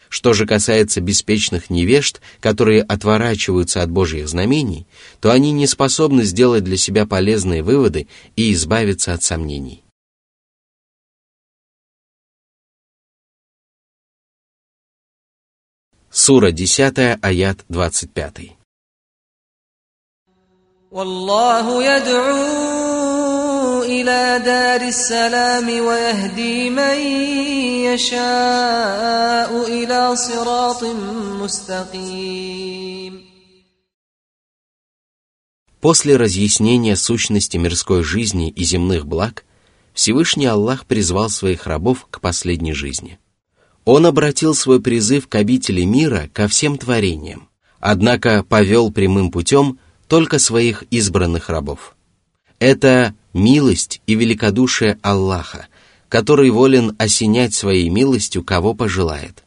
Что 0.09 0.33
же 0.33 0.45
касается 0.45 1.01
беспечных 1.01 1.71
невежд, 1.71 2.21
которые 2.39 2.83
отворачиваются 2.83 3.81
от 3.81 3.89
Божьих 3.89 4.27
знамений, 4.29 4.85
то 5.19 5.31
они 5.31 5.51
не 5.51 5.65
способны 5.65 6.23
сделать 6.23 6.63
для 6.63 6.77
себя 6.77 7.07
полезные 7.07 7.63
выводы 7.63 8.07
и 8.35 8.53
избавиться 8.53 9.13
от 9.13 9.23
сомнений. 9.23 9.82
Сура 16.12 16.50
10, 16.50 17.18
аят 17.22 17.64
25. 17.68 18.56
والله 20.90 21.84
يدعو 21.84 23.82
إلى 23.82 24.42
دار 24.44 24.80
السلام 24.80 25.68
ويهدي 25.86 26.70
من 26.70 26.98
يشاء 27.86 29.50
إلى 29.68 30.16
صراط 30.16 30.84
مستقيم 31.42 33.28
После 35.80 36.16
разъяснения 36.16 36.96
сущности 36.96 37.56
мирской 37.56 38.02
жизни 38.02 38.50
и 38.50 38.64
земных 38.64 39.06
благ, 39.06 39.44
Всевышний 39.94 40.46
Аллах 40.46 40.84
призвал 40.86 41.30
своих 41.30 41.68
рабов 41.68 42.08
к 42.10 42.20
последней 42.20 42.72
жизни. 42.72 43.20
Он 43.85 44.05
обратил 44.05 44.55
свой 44.55 44.81
призыв 44.81 45.27
к 45.27 45.35
обители 45.35 45.83
мира 45.83 46.29
ко 46.31 46.47
всем 46.47 46.77
творениям, 46.77 47.49
однако 47.79 48.43
повел 48.43 48.91
прямым 48.91 49.29
путем 49.29 49.79
только 50.07 50.39
своих 50.39 50.83
избранных 50.89 51.49
рабов. 51.49 51.95
Это 52.59 53.13
милость 53.33 54.01
и 54.07 54.15
великодушие 54.15 54.97
Аллаха, 55.01 55.67
который 56.07 56.49
волен 56.49 56.95
осенять 56.97 57.53
своей 57.53 57.89
милостью, 57.89 58.43
кого 58.43 58.73
пожелает. 58.73 59.43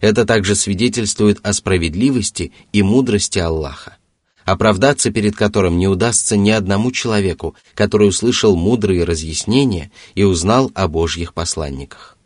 Это 0.00 0.24
также 0.24 0.54
свидетельствует 0.54 1.38
о 1.42 1.52
справедливости 1.52 2.52
и 2.72 2.82
мудрости 2.82 3.38
Аллаха, 3.38 3.96
оправдаться 4.44 5.12
перед 5.12 5.36
которым 5.36 5.78
не 5.78 5.86
удастся 5.86 6.36
ни 6.36 6.50
одному 6.50 6.90
человеку, 6.90 7.54
который 7.74 8.08
услышал 8.08 8.56
мудрые 8.56 9.04
разъяснения 9.04 9.92
и 10.14 10.24
узнал 10.24 10.72
о 10.74 10.88
Божьих 10.88 11.34
посланниках. 11.34 12.17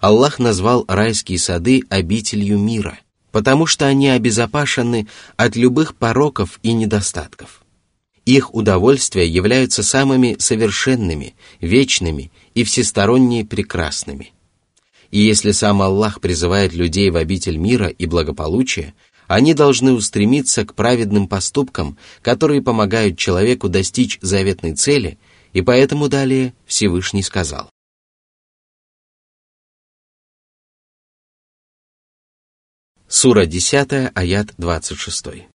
Аллах 0.00 0.38
назвал 0.38 0.84
райские 0.86 1.38
сады 1.38 1.82
обителью 1.88 2.58
мира, 2.58 2.98
потому 3.32 3.66
что 3.66 3.86
они 3.86 4.08
обезопасены 4.08 5.08
от 5.36 5.56
любых 5.56 5.96
пороков 5.96 6.60
и 6.62 6.72
недостатков. 6.72 7.62
Их 8.24 8.54
удовольствия 8.54 9.26
являются 9.26 9.82
самыми 9.82 10.36
совершенными, 10.38 11.34
вечными 11.60 12.30
и 12.54 12.62
всесторонне 12.62 13.44
прекрасными. 13.44 14.32
И 15.10 15.20
если 15.20 15.50
сам 15.50 15.82
Аллах 15.82 16.20
призывает 16.20 16.74
людей 16.74 17.10
в 17.10 17.16
обитель 17.16 17.56
мира 17.56 17.88
и 17.88 18.06
благополучия, 18.06 18.94
они 19.26 19.52
должны 19.52 19.92
устремиться 19.92 20.64
к 20.64 20.74
праведным 20.74 21.26
поступкам, 21.26 21.96
которые 22.22 22.62
помогают 22.62 23.18
человеку 23.18 23.68
достичь 23.68 24.18
заветной 24.20 24.74
цели, 24.74 25.18
и 25.54 25.62
поэтому 25.62 26.08
далее 26.08 26.54
Всевышний 26.66 27.22
сказал. 27.22 27.70
Сура 33.13 33.45
10, 33.45 34.11
аят 34.15 34.47
26. 34.59 35.47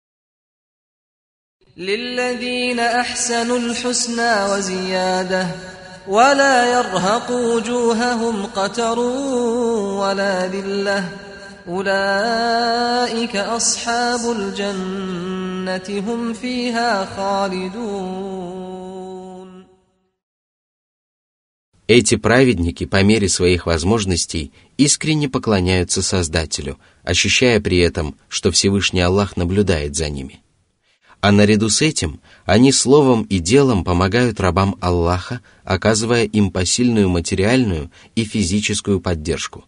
للذين 1.76 2.80
أحسنوا 2.80 3.58
الحسنى 3.58 4.44
وزيادة 4.52 5.46
ولا 6.08 6.66
يرهق 6.66 7.30
وجوههم 7.30 8.46
قتر 8.46 8.98
ولا 8.98 10.46
ذلة 10.46 11.04
أولئك 11.68 13.36
أصحاب 13.36 14.30
الجنة 14.30 16.10
هم 16.10 16.32
فيها 16.32 17.04
خالدون 17.16 18.66
Эти 21.93 22.15
праведники 22.15 22.85
по 22.85 23.03
мере 23.03 23.27
своих 23.27 23.65
возможностей 23.65 24.53
искренне 24.77 25.27
поклоняются 25.27 26.01
Создателю, 26.01 26.79
ощущая 27.03 27.59
при 27.59 27.79
этом, 27.79 28.15
что 28.29 28.49
Всевышний 28.49 29.01
Аллах 29.01 29.35
наблюдает 29.35 29.97
за 29.97 30.07
ними. 30.07 30.39
А 31.19 31.33
наряду 31.33 31.67
с 31.67 31.81
этим 31.81 32.21
они 32.45 32.71
словом 32.71 33.23
и 33.23 33.39
делом 33.39 33.83
помогают 33.83 34.39
рабам 34.39 34.77
Аллаха, 34.79 35.41
оказывая 35.65 36.23
им 36.23 36.51
посильную 36.51 37.09
материальную 37.09 37.91
и 38.15 38.23
физическую 38.23 39.01
поддержку, 39.01 39.65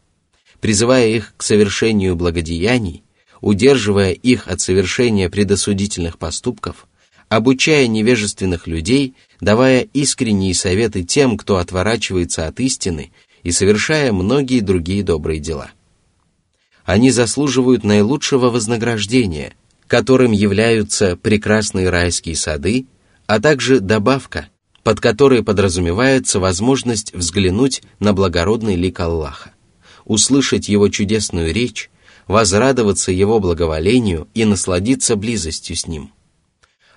призывая 0.62 1.10
их 1.10 1.34
к 1.36 1.44
совершению 1.44 2.16
благодеяний, 2.16 3.04
удерживая 3.42 4.14
их 4.14 4.48
от 4.48 4.62
совершения 4.62 5.30
предосудительных 5.30 6.18
поступков– 6.18 6.88
обучая 7.36 7.88
невежественных 7.88 8.67
людей, 8.67 9.15
давая 9.41 9.88
искренние 9.93 10.54
советы 10.54 11.04
тем, 11.04 11.38
кто 11.38 11.58
отворачивается 11.58 12.46
от 12.46 12.60
истины, 12.60 13.12
и 13.41 13.52
совершая 13.52 14.12
многие 14.12 14.60
другие 14.60 15.04
добрые 15.04 15.39
дела. 15.39 15.72
Они 16.86 17.10
заслуживают 17.10 17.84
наилучшего 17.84 18.52
вознаграждения, 18.52 19.56
которым 19.88 20.32
являются 20.32 21.17
прекрасные 21.17 21.89
райские 21.89 22.36
сады, 22.36 22.86
а 23.26 23.39
также 23.39 23.80
добавка, 23.80 24.50
под 24.84 25.00
которой 25.00 25.43
подразумевается 25.43 26.39
возможность 26.39 27.15
взглянуть 27.15 27.82
на 28.00 28.13
благородный 28.13 28.76
лик 28.76 29.00
Аллаха, 29.00 29.54
услышать 30.06 30.69
его 30.69 30.88
чудесную 30.89 31.52
речь, 31.52 31.89
возрадоваться 32.28 33.12
его 33.12 33.39
благоволению 33.39 34.28
и 34.36 34.46
насладиться 34.46 35.15
близостью 35.15 35.76
с 35.76 35.88
ним– 35.88 36.12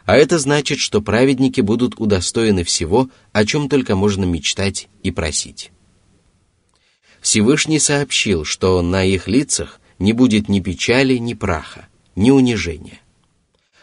а 0.06 0.16
это 0.16 0.38
значит, 0.38 0.78
что 0.78 1.02
праведники 1.02 1.60
будут 1.60 1.98
удостоены 1.98 2.62
всего, 2.62 3.10
о 3.32 3.44
чем 3.44 3.68
только 3.68 3.96
можно 3.96 4.24
мечтать 4.24 4.88
и 5.02 5.10
просить. 5.10 5.72
Всевышний 7.20 7.80
сообщил, 7.80 8.44
что 8.44 8.80
на 8.82 9.04
их 9.04 9.26
лицах 9.26 9.80
не 9.98 10.12
будет 10.12 10.48
ни 10.48 10.60
печали, 10.60 11.16
ни 11.16 11.34
праха, 11.34 11.88
ни 12.14 12.30
унижения. 12.30 13.00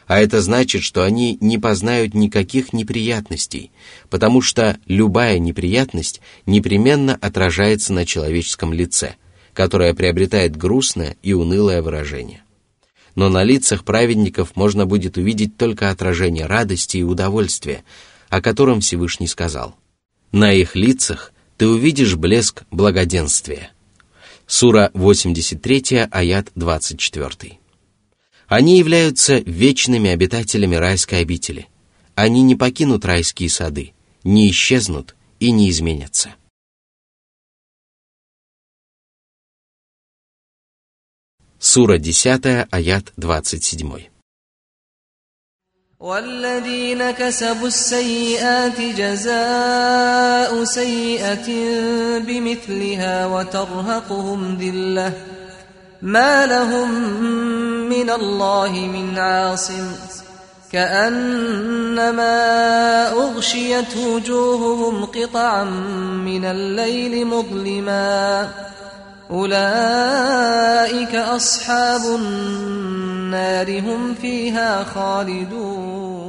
А 0.08 0.22
это 0.22 0.42
значит, 0.42 0.84
что 0.84 1.04
они 1.04 1.38
не 1.42 1.58
познают 1.58 2.14
никаких 2.14 2.72
неприятностей, 2.72 3.72
потому 4.10 4.42
что 4.42 4.78
любая 4.86 5.40
неприятность 5.40 6.22
непременно 6.46 7.16
отражается 7.16 7.92
на 7.92 8.06
человеческом 8.06 8.72
лице, 8.72 9.16
которое 9.54 9.94
приобретает 9.94 10.56
грустное 10.56 11.18
и 11.22 11.34
унылое 11.34 11.82
выражение 11.82 12.43
но 13.16 13.30
на 13.30 13.44
лицах 13.44 13.84
праведников 13.84 14.56
можно 14.56 14.86
будет 14.86 15.18
увидеть 15.18 15.58
только 15.58 15.90
отражение 15.90 16.46
радости 16.46 16.98
и 16.98 17.04
удовольствия, 17.04 17.84
о 18.30 18.42
котором 18.42 18.82
Всевышний 18.82 19.28
сказал. 19.28 19.76
На 20.32 20.52
их 20.54 20.76
лицах 20.76 21.32
ты 21.58 21.68
увидишь 21.68 22.16
блеск 22.16 22.64
благоденствия. 22.72 23.72
Сура 24.48 24.90
83, 24.94 26.08
аят 26.12 26.52
24. 26.56 27.60
Они 28.48 28.78
являются 28.78 29.38
вечными 29.38 30.10
обитателями 30.10 30.76
райской 30.76 31.22
обители. 31.22 31.68
Они 32.16 32.42
не 32.42 32.56
покинут 32.56 33.06
райские 33.06 33.50
сады, 33.50 33.94
не 34.24 34.50
исчезнут 34.50 35.16
и 35.40 35.52
не 35.52 35.70
изменятся. 35.70 36.36
Сура 41.63 41.99
10, 41.99 42.67
аят 42.71 43.13
27. 43.19 44.11
والذين 46.01 47.11
كسبوا 47.11 47.67
السيئات 47.67 48.81
جزاء 48.81 50.65
سيئة 50.65 51.49
بمثلها 52.19 53.27
وترهقهم 53.27 54.57
ذلة 54.57 55.13
ما 56.03 56.47
لهم 56.47 56.91
من 57.89 58.11
الله 58.11 58.73
من 58.73 59.19
عاصم 59.19 59.93
كأنما 60.73 62.33
أغشيت 63.13 63.97
وجوههم 63.97 65.05
قطعا 65.05 65.65
من 66.25 66.45
الليل 66.45 67.27
مظلما 67.27 68.49
أولئك 69.31 71.15
أصحاب 71.15 72.01
النار 72.21 73.81
هم 73.81 74.15
فيها 74.15 74.85
خالدون 74.85 76.29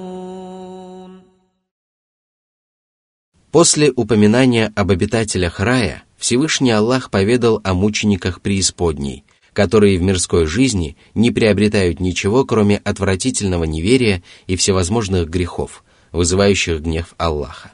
После 3.51 3.91
упоминания 3.95 4.71
об 4.75 4.91
обитателях 4.91 5.59
рая 5.59 6.03
Всевышний 6.19 6.69
Аллах 6.69 7.09
поведал 7.09 7.62
о 7.63 7.73
мучениках 7.73 8.41
преисподней, 8.41 9.23
которые 9.53 9.97
в 9.97 10.03
мирской 10.03 10.45
жизни 10.45 10.97
не 11.15 11.31
приобретают 11.31 11.99
ничего, 11.99 12.45
кроме 12.45 12.77
отвратительного 12.77 13.63
неверия 13.63 14.21
и 14.45 14.55
всевозможных 14.55 15.29
грехов, 15.29 15.83
вызывающих 16.12 16.81
гнев 16.81 17.15
Аллаха. 17.17 17.71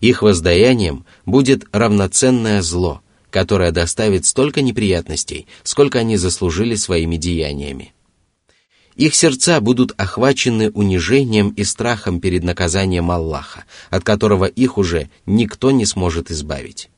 Их 0.00 0.22
воздаянием 0.22 1.04
будет 1.26 1.66
равноценное 1.72 2.62
зло, 2.62 3.02
которое 3.31 3.71
доставит 3.71 4.25
столько 4.25 4.61
неприятностей, 4.61 5.47
сколько 5.63 5.99
они 5.99 6.17
заслужили 6.17 6.75
своими 6.75 7.17
деяниями. 7.17 7.93
Их 8.95 9.15
сердца 9.15 9.61
будут 9.61 9.93
охвачены 9.97 10.71
унижением 10.71 11.49
и 11.49 11.63
страхом 11.63 12.19
перед 12.19 12.43
наказанием 12.43 13.11
Аллаха, 13.11 13.63
от 13.89 14.03
которого 14.03 14.45
их 14.45 14.77
уже 14.77 15.09
никто 15.25 15.71
не 15.71 15.85
сможет 15.85 16.31
избавить. 16.31 16.89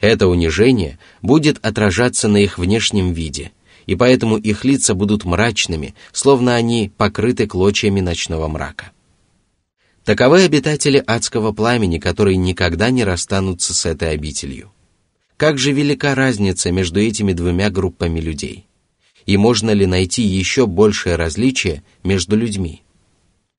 Это 0.00 0.28
унижение 0.28 0.98
будет 1.20 1.58
отражаться 1.64 2.26
на 2.28 2.38
их 2.38 2.56
внешнем 2.56 3.12
виде, 3.12 3.52
и 3.84 3.96
поэтому 3.96 4.38
их 4.38 4.64
лица 4.64 4.94
будут 4.94 5.24
мрачными, 5.24 5.94
словно 6.12 6.54
они 6.54 6.90
покрыты 6.96 7.46
клочьями 7.46 8.00
ночного 8.00 8.48
мрака. 8.48 8.92
Таковы 10.04 10.44
обитатели 10.44 11.02
адского 11.06 11.52
пламени, 11.52 11.98
которые 11.98 12.38
никогда 12.38 12.90
не 12.90 13.04
расстанутся 13.04 13.74
с 13.74 13.84
этой 13.84 14.12
обителью. 14.12 14.72
Как 15.40 15.56
же 15.56 15.72
велика 15.72 16.14
разница 16.14 16.70
между 16.70 17.00
этими 17.00 17.32
двумя 17.32 17.70
группами 17.70 18.20
людей? 18.20 18.66
И 19.24 19.38
можно 19.38 19.70
ли 19.70 19.86
найти 19.86 20.20
еще 20.20 20.66
большее 20.66 21.16
различие 21.16 21.82
между 22.04 22.36
людьми? 22.36 22.82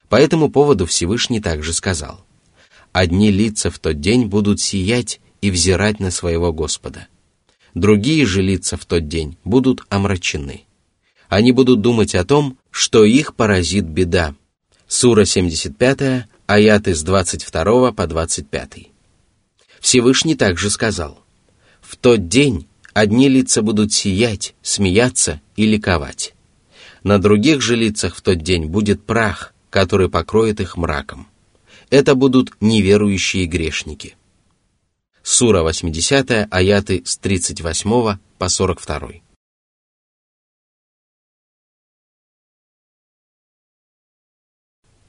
По 0.07 0.17
этому 0.17 0.51
поводу 0.51 0.85
Всевышний 0.85 1.39
также 1.41 1.73
сказал, 1.73 2.23
«Одни 2.91 3.31
лица 3.31 3.71
в 3.71 3.79
тот 3.79 3.99
день 3.99 4.27
будут 4.27 4.61
сиять 4.61 5.21
и 5.41 5.49
взирать 5.49 5.99
на 5.99 6.11
своего 6.11 6.53
Господа. 6.53 7.07
Другие 7.73 8.27
же 8.27 8.43
лица 8.43 8.77
в 8.77 8.85
тот 8.85 9.07
день 9.07 9.37
будут 9.43 9.83
омрачены. 9.89 10.65
Они 11.29 11.51
будут 11.51 11.81
думать 11.81 12.13
о 12.13 12.23
том, 12.23 12.59
что 12.69 13.05
их 13.05 13.33
поразит 13.33 13.85
беда». 13.85 14.35
Сура 14.87 15.25
75, 15.25 16.27
аяты 16.45 16.93
с 16.93 17.01
22 17.01 17.91
по 17.91 18.05
25. 18.05 18.69
Всевышний 19.79 20.35
также 20.35 20.69
сказал, 20.69 21.21
«В 21.91 21.97
тот 21.97 22.29
день 22.29 22.69
одни 22.93 23.27
лица 23.27 23.61
будут 23.61 23.91
сиять, 23.91 24.55
смеяться 24.61 25.41
и 25.57 25.65
ликовать. 25.65 26.33
На 27.03 27.19
других 27.19 27.59
же 27.61 27.75
лицах 27.75 28.15
в 28.15 28.21
тот 28.21 28.37
день 28.37 28.67
будет 28.67 29.03
прах, 29.03 29.53
который 29.69 30.09
покроет 30.09 30.61
их 30.61 30.77
мраком. 30.77 31.27
Это 31.89 32.15
будут 32.15 32.53
неверующие 32.61 33.45
грешники. 33.45 34.15
Сура 35.21 35.63
80, 35.63 36.47
аяты 36.49 37.03
с 37.05 37.17
38 37.17 38.17
по 38.37 38.47
42. 38.47 39.09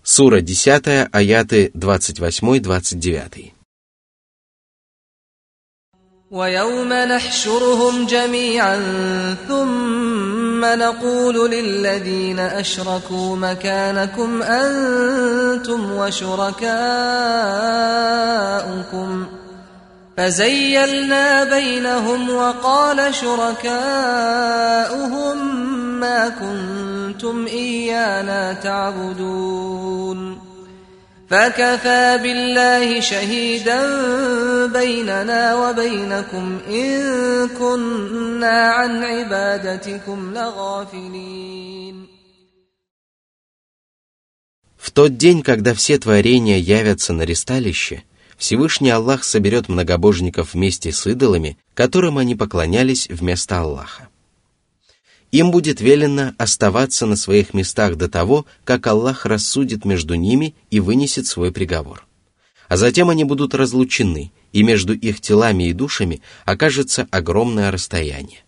Сура 0.03 0.41
10, 0.41 1.11
аяты 1.13 1.71
28-29. 1.75 3.53
ويوم 6.33 6.93
نحشرهم 6.93 8.07
جميعا 8.07 8.81
ثم 9.49 10.65
نقول 10.65 11.51
للذين 11.51 12.39
أشركوا 12.39 13.37
مكانكم 13.37 14.43
أنتم 14.43 15.93
وشركاؤكم. 15.93 16.77
فزيلنا 20.17 21.45
بينهم 21.45 22.31
وقال 22.31 23.15
شركاؤهم 23.15 23.77
ما 26.01 26.29
كنتم 26.29 27.47
إيانا 27.47 28.53
تعبدون. 28.53 30.42
فكفى 31.32 32.20
بالله 32.24 33.00
شهيدا 33.00 33.82
بيننا 34.68 35.56
وبينكم 35.56 36.60
إن 36.70 37.48
كنا 37.48 38.72
عن 38.72 39.04
عبادتكم 39.04 40.34
لغافلين 40.34 42.08
В 44.78 44.92
тот 44.92 45.18
день, 45.18 45.44
когда 45.44 45.74
все 45.74 45.98
творения 45.98 46.58
явятся 46.58 47.12
на 47.12 47.24
ресталище, 47.24 48.04
Всевышний 48.38 48.90
Аллах 48.90 49.26
соберет 49.26 49.68
многобожников 49.68 50.54
вместе 50.54 50.94
с 50.94 51.06
идолами, 51.06 51.58
которым 51.74 52.18
они 52.18 52.36
поклонялись 52.36 53.08
вместо 53.10 53.60
Аллаха 53.60 54.08
им 55.33 55.51
будет 55.51 55.81
велено 55.81 56.35
оставаться 56.39 57.07
на 57.07 57.17
своих 57.17 57.55
местах 57.55 57.97
до 57.97 58.09
того, 58.09 58.47
как 58.65 58.87
Аллах 58.87 59.27
рассудит 59.27 59.85
между 59.85 60.15
ними 60.15 60.55
и 60.71 60.79
вынесет 60.79 61.27
свой 61.27 61.51
приговор. 61.51 62.07
А 62.69 62.77
затем 62.77 63.11
они 63.11 63.25
будут 63.25 63.55
разлучены, 63.55 64.31
и 64.53 64.63
между 64.63 64.95
их 64.95 65.21
телами 65.21 65.65
и 65.65 65.73
душами 65.73 66.21
окажется 66.45 67.09
огромное 67.11 67.71
расстояние. 67.71 68.45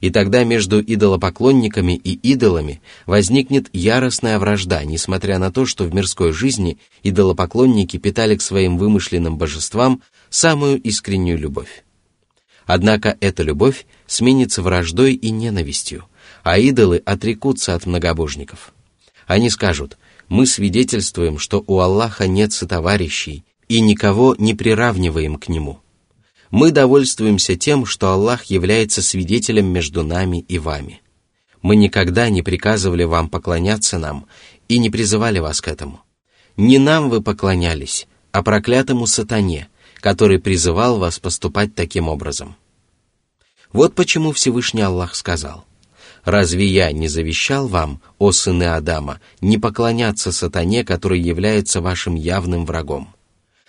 И 0.00 0.10
тогда 0.10 0.44
между 0.44 0.80
идолопоклонниками 0.80 1.94
и 1.94 2.12
идолами 2.12 2.80
возникнет 3.06 3.68
яростная 3.72 4.38
вражда, 4.38 4.84
несмотря 4.84 5.38
на 5.38 5.50
то, 5.50 5.66
что 5.66 5.84
в 5.84 5.94
мирской 5.94 6.32
жизни 6.32 6.78
идолопоклонники 7.02 7.96
питали 7.96 8.36
к 8.36 8.42
своим 8.42 8.76
вымышленным 8.76 9.36
божествам 9.36 10.02
самую 10.30 10.80
искреннюю 10.80 11.38
любовь. 11.38 11.84
Однако 12.66 13.16
эта 13.20 13.42
любовь 13.42 13.86
сменится 14.06 14.62
враждой 14.62 15.14
и 15.14 15.30
ненавистью, 15.30 16.06
а 16.42 16.58
идолы 16.58 17.02
отрекутся 17.04 17.74
от 17.74 17.86
многобожников. 17.86 18.72
Они 19.26 19.50
скажут, 19.50 19.98
мы 20.28 20.46
свидетельствуем, 20.46 21.38
что 21.38 21.62
у 21.66 21.80
Аллаха 21.80 22.26
нет 22.26 22.52
сотоварищей 22.52 23.44
и 23.68 23.80
никого 23.80 24.34
не 24.38 24.54
приравниваем 24.54 25.36
к 25.36 25.48
Нему. 25.48 25.80
Мы 26.50 26.70
довольствуемся 26.70 27.56
тем, 27.56 27.84
что 27.84 28.12
Аллах 28.12 28.44
является 28.44 29.02
свидетелем 29.02 29.66
между 29.66 30.02
нами 30.02 30.44
и 30.48 30.58
вами. 30.58 31.00
Мы 31.62 31.76
никогда 31.76 32.28
не 32.28 32.42
приказывали 32.42 33.04
вам 33.04 33.28
поклоняться 33.28 33.98
нам 33.98 34.26
и 34.68 34.78
не 34.78 34.90
призывали 34.90 35.38
вас 35.38 35.60
к 35.60 35.68
этому. 35.68 36.00
Не 36.56 36.78
нам 36.78 37.10
вы 37.10 37.22
поклонялись, 37.22 38.06
а 38.32 38.42
проклятому 38.42 39.06
сатане, 39.06 39.68
который 40.04 40.38
призывал 40.38 40.98
вас 40.98 41.18
поступать 41.18 41.74
таким 41.74 42.08
образом. 42.08 42.56
Вот 43.72 43.94
почему 43.94 44.32
Всевышний 44.32 44.82
Аллах 44.82 45.14
сказал, 45.14 45.64
«Разве 46.24 46.66
я 46.66 46.92
не 46.92 47.08
завещал 47.08 47.68
вам, 47.68 48.02
о 48.18 48.30
сыны 48.30 48.64
Адама, 48.64 49.22
не 49.40 49.56
поклоняться 49.56 50.30
сатане, 50.30 50.84
который 50.84 51.18
является 51.18 51.80
вашим 51.80 52.16
явным 52.16 52.66
врагом?» 52.66 53.14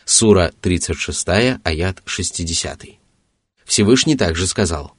Сура 0.03 0.51
36, 0.59 1.25
аят 1.63 2.03
60. 2.03 2.83
Всевышний 3.63 4.17
также 4.17 4.45
сказал, 4.45 4.93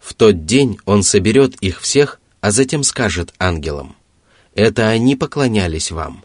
«В 0.00 0.14
тот 0.14 0.44
день 0.44 0.80
Он 0.86 1.04
соберет 1.04 1.54
их 1.62 1.80
всех, 1.80 2.20
а 2.40 2.50
затем 2.50 2.82
скажет 2.82 3.32
ангелам, 3.38 3.94
«Это 4.56 4.88
они 4.88 5.14
поклонялись 5.14 5.92
вам». 5.92 6.24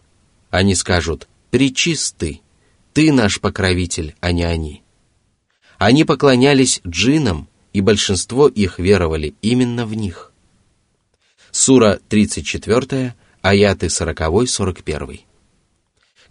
Они 0.50 0.74
скажут, 0.74 1.28
«Причисты, 1.52 2.42
ты 2.96 3.12
наш 3.12 3.42
покровитель, 3.42 4.16
а 4.22 4.32
не 4.32 4.46
они». 4.46 4.82
Они 5.78 6.06
поклонялись 6.06 6.80
джинам, 6.88 7.50
и 7.74 7.82
большинство 7.82 8.48
их 8.48 8.80
веровали 8.80 9.36
именно 9.42 9.86
в 9.86 9.94
них. 9.94 10.32
Сура 11.52 12.00
34, 12.08 13.14
аяты 13.42 13.88
40-41. 13.88 15.20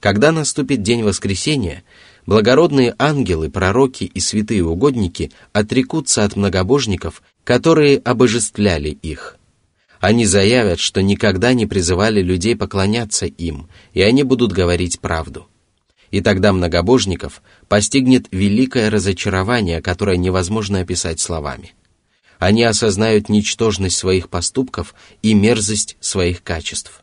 Когда 0.00 0.32
наступит 0.32 0.82
день 0.82 1.02
воскресения, 1.02 1.84
благородные 2.24 2.94
ангелы, 2.98 3.50
пророки 3.50 4.04
и 4.04 4.20
святые 4.20 4.64
угодники 4.64 5.32
отрекутся 5.52 6.24
от 6.24 6.34
многобожников, 6.34 7.22
которые 7.44 7.98
обожествляли 7.98 8.88
их. 8.88 9.36
Они 10.00 10.24
заявят, 10.24 10.80
что 10.80 11.02
никогда 11.02 11.52
не 11.52 11.66
призывали 11.66 12.22
людей 12.22 12.56
поклоняться 12.56 13.26
им, 13.26 13.68
и 13.92 14.00
они 14.00 14.22
будут 14.22 14.52
говорить 14.52 15.00
правду– 15.00 15.46
и 16.14 16.20
тогда 16.20 16.52
многобожников 16.52 17.42
постигнет 17.66 18.28
великое 18.30 18.88
разочарование, 18.88 19.82
которое 19.82 20.16
невозможно 20.16 20.78
описать 20.78 21.18
словами. 21.18 21.74
Они 22.38 22.62
осознают 22.62 23.28
ничтожность 23.28 23.96
своих 23.96 24.28
поступков 24.28 24.94
и 25.22 25.34
мерзость 25.34 25.96
своих 25.98 26.44
качеств. 26.44 27.02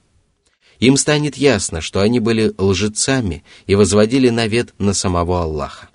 Им 0.80 0.96
станет 0.96 1.36
ясно, 1.36 1.82
что 1.82 2.00
они 2.00 2.22
были 2.22 2.54
лжецами 2.58 3.44
и 3.68 3.76
возводили 3.76 4.30
навет 4.30 4.74
на 4.78 4.94
самого 4.94 5.42
Аллаха. 5.42 5.90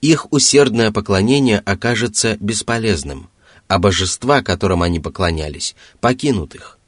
Их 0.00 0.32
усердное 0.32 0.90
поклонение 0.90 1.58
окажется 1.58 2.38
бесполезным, 2.40 3.28
а 3.66 3.78
божества, 3.78 4.40
которым 4.40 4.82
они 4.82 5.00
поклонялись, 5.00 5.76
покинут 6.00 6.54
их. 6.54 6.78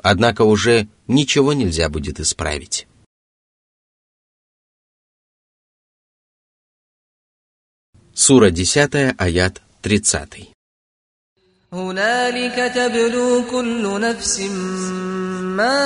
Однако 0.00 0.42
уже 0.42 0.86
ничего 1.08 1.54
нельзя 1.54 1.88
будет 1.88 2.20
исправить. 2.20 2.86
Сура 8.17 8.51
10, 8.51 9.15
аят 9.17 9.61
30. 9.81 10.53
هنالك 11.73 12.71
تبلو 12.75 13.43
كل 13.51 14.01
نفس 14.01 14.39
ما 15.59 15.83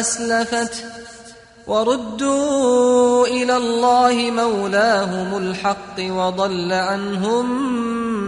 أسلفت 0.00 0.84
وردوا 1.66 3.26
إلى 3.26 3.56
الله 3.56 4.30
مولاهم 4.30 5.36
الحق 5.36 5.96
وضل 5.98 6.72
عنهم 6.72 7.46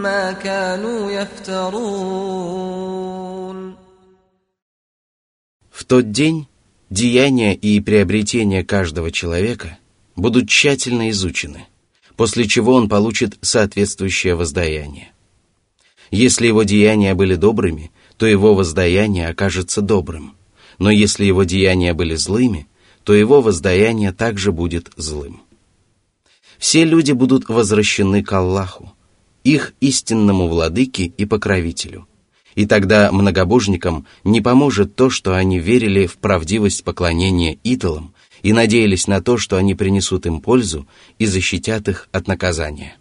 ما 0.01 0.31
كانوا 0.31 1.11
يفترون 1.11 2.53
В 5.71 5.85
тот 5.85 6.11
день 6.11 6.47
деяния 6.89 7.55
и 7.55 7.79
приобретения 7.79 8.63
каждого 8.63 9.11
человека 9.11 9.77
будут 10.15 10.49
тщательно 10.49 11.09
изучены, 11.09 11.67
после 12.18 12.48
чего 12.48 12.74
он 12.74 12.88
получит 12.88 13.38
соответствующее 13.42 14.34
воздаяние. 14.34 15.12
Если 16.10 16.48
его 16.48 16.64
деяния 16.64 17.14
были 17.14 17.36
добрыми, 17.36 17.92
то 18.16 18.26
его 18.26 18.56
воздаяние 18.56 19.28
окажется 19.28 19.82
добрым, 19.82 20.34
но 20.80 20.90
если 20.90 21.24
его 21.24 21.44
деяния 21.44 21.94
были 21.94 22.16
злыми, 22.16 22.66
то 23.04 23.14
его 23.14 23.40
воздаяние 23.40 24.10
также 24.10 24.50
будет 24.50 24.90
злым. 24.96 25.42
Все 26.58 26.84
люди 26.84 27.12
будут 27.12 27.48
возвращены 27.48 28.24
к 28.24 28.32
Аллаху, 28.32 28.92
их 29.44 29.74
истинному 29.80 30.48
владыке 30.48 31.04
и 31.04 31.24
покровителю– 31.24 32.08
и 32.56 32.66
тогда 32.66 33.12
многобожникам 33.12 34.04
не 34.24 34.40
поможет 34.40 34.96
то, 34.96 35.10
что 35.10 35.32
они 35.36 35.60
верили 35.60 36.06
в 36.06 36.16
правдивость 36.16 36.82
поклонения 36.82 37.56
идолам 37.62 38.14
и 38.41 38.53
надеялись 38.53 39.07
на 39.07 39.21
то, 39.21 39.37
что 39.37 39.57
они 39.57 39.75
принесут 39.75 40.25
им 40.25 40.41
пользу 40.41 40.87
и 41.17 41.25
защитят 41.25 41.87
их 41.87 42.09
от 42.11 42.27
наказания. 42.27 42.97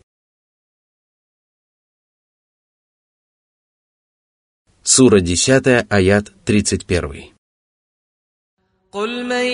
Сура 4.82 5.20
10, 5.20 5.86
аят 5.88 6.32
31. 6.44 7.32
قل 8.92 9.24
من 9.24 9.46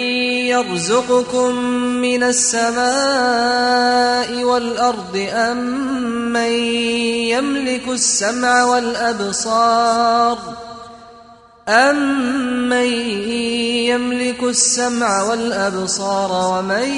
يرزقكم 0.51 1.55
من 2.03 2.23
السماء 2.23 2.85
والأرض 4.44 5.16
أم 5.31 5.59
من 6.33 6.53
يملك 7.31 7.88
السمع 7.88 8.64
والأبصار 8.64 10.38
أمن 11.68 12.90
يملك 13.92 14.42
السمع 14.42 15.23
والأبصار 15.23 16.31
ومن 16.53 16.88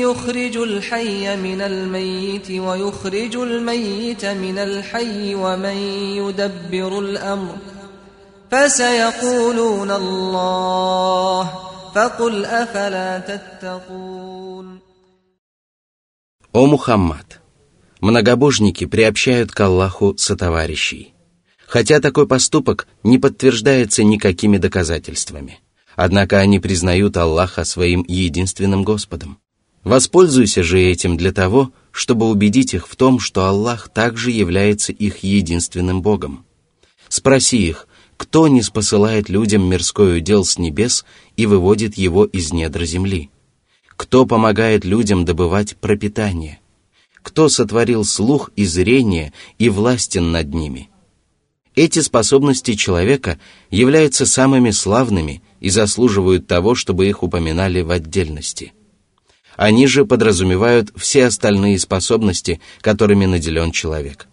يخرج 0.00 0.56
الحي 0.56 1.36
من 1.36 1.60
الميت 1.60 2.50
ويخرج 2.50 3.36
الميت 3.36 4.24
من 4.24 4.58
الحي 4.58 5.34
ومن 5.34 5.76
يدبر 6.16 6.98
الأمر ۖ 6.98 7.80
فسيقولون 8.50 9.90
الله 9.90 11.44
فقل 11.94 12.44
أفلا 12.44 13.18
تتقون 13.18 14.80
О 16.52 16.66
Мухаммад! 16.66 17.40
Многобожники 18.00 18.86
приобщают 18.86 19.52
к 19.52 19.60
Аллаху 19.60 20.16
сотоварищей. 20.16 21.13
Хотя 21.67 21.99
такой 21.99 22.27
поступок 22.27 22.87
не 23.03 23.17
подтверждается 23.17 24.03
никакими 24.03 24.57
доказательствами. 24.57 25.59
Однако 25.95 26.39
они 26.39 26.59
признают 26.59 27.17
Аллаха 27.17 27.63
своим 27.63 28.05
единственным 28.07 28.83
Господом. 28.83 29.39
Воспользуйся 29.83 30.63
же 30.63 30.81
этим 30.81 31.15
для 31.15 31.31
того, 31.31 31.71
чтобы 31.91 32.27
убедить 32.29 32.73
их 32.73 32.87
в 32.87 32.95
том, 32.95 33.19
что 33.19 33.45
Аллах 33.45 33.89
также 33.89 34.31
является 34.31 34.91
их 34.91 35.19
единственным 35.19 36.01
Богом. 36.01 36.45
Спроси 37.07 37.67
их, 37.67 37.87
кто 38.17 38.47
не 38.47 38.61
спосылает 38.61 39.29
людям 39.29 39.69
мирской 39.69 40.17
удел 40.17 40.43
с 40.43 40.57
небес 40.57 41.05
и 41.37 41.45
выводит 41.45 41.97
его 41.97 42.25
из 42.25 42.51
недр 42.51 42.83
земли? 42.83 43.29
Кто 43.95 44.25
помогает 44.25 44.85
людям 44.85 45.23
добывать 45.23 45.77
пропитание? 45.77 46.59
Кто 47.21 47.47
сотворил 47.47 48.03
слух 48.03 48.51
и 48.55 48.65
зрение 48.65 49.33
и 49.57 49.69
властен 49.69 50.31
над 50.31 50.53
ними? 50.53 50.89
Эти 51.75 51.99
способности 51.99 52.75
человека 52.75 53.39
являются 53.69 54.25
самыми 54.25 54.71
славными 54.71 55.43
и 55.59 55.69
заслуживают 55.69 56.47
того, 56.47 56.73
чтобы 56.75 57.07
их 57.07 57.21
упоминали 57.23 57.81
в 57.81 57.91
отдельности. 57.91 58.73
Они 59.57 59.87
же 59.87 60.05
подразумевают 60.05 60.91
все 60.95 61.25
остальные 61.25 61.79
способности, 61.79 62.61
которыми 62.81 63.25
наделен 63.25 63.71
человек. 63.71 64.27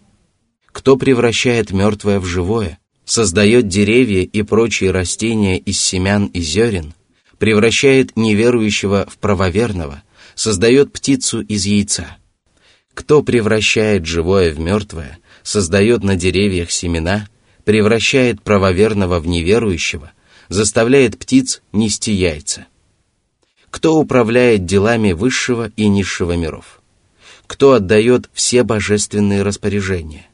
Кто 0.71 0.97
превращает 0.97 1.71
мертвое 1.71 2.19
в 2.19 2.25
живое– 2.25 2.79
создает 3.05 3.67
деревья 3.67 4.21
и 4.21 4.41
прочие 4.43 4.91
растения 4.91 5.57
из 5.57 5.79
семян 5.79 6.27
и 6.27 6.41
зерен, 6.41 6.93
превращает 7.37 8.15
неверующего 8.15 9.05
в 9.09 9.17
правоверного, 9.17 10.03
создает 10.35 10.93
птицу 10.93 11.41
из 11.41 11.65
яйца. 11.65 12.17
Кто 12.93 13.23
превращает 13.23 14.05
живое 14.05 14.53
в 14.53 14.59
мертвое, 14.59 15.19
создает 15.41 16.03
на 16.03 16.15
деревьях 16.15 16.71
семена, 16.71 17.27
превращает 17.65 18.41
правоверного 18.41 19.19
в 19.19 19.27
неверующего, 19.27 20.11
заставляет 20.49 21.17
птиц 21.17 21.61
нести 21.71 22.11
яйца. 22.11 22.67
Кто 23.69 23.97
управляет 23.97 24.65
делами 24.65 25.13
высшего 25.13 25.71
и 25.75 25.87
низшего 25.87 26.33
миров? 26.33 26.81
Кто 27.47 27.73
отдает 27.73 28.29
все 28.33 28.63
божественные 28.63 29.41
распоряжения? 29.41 30.27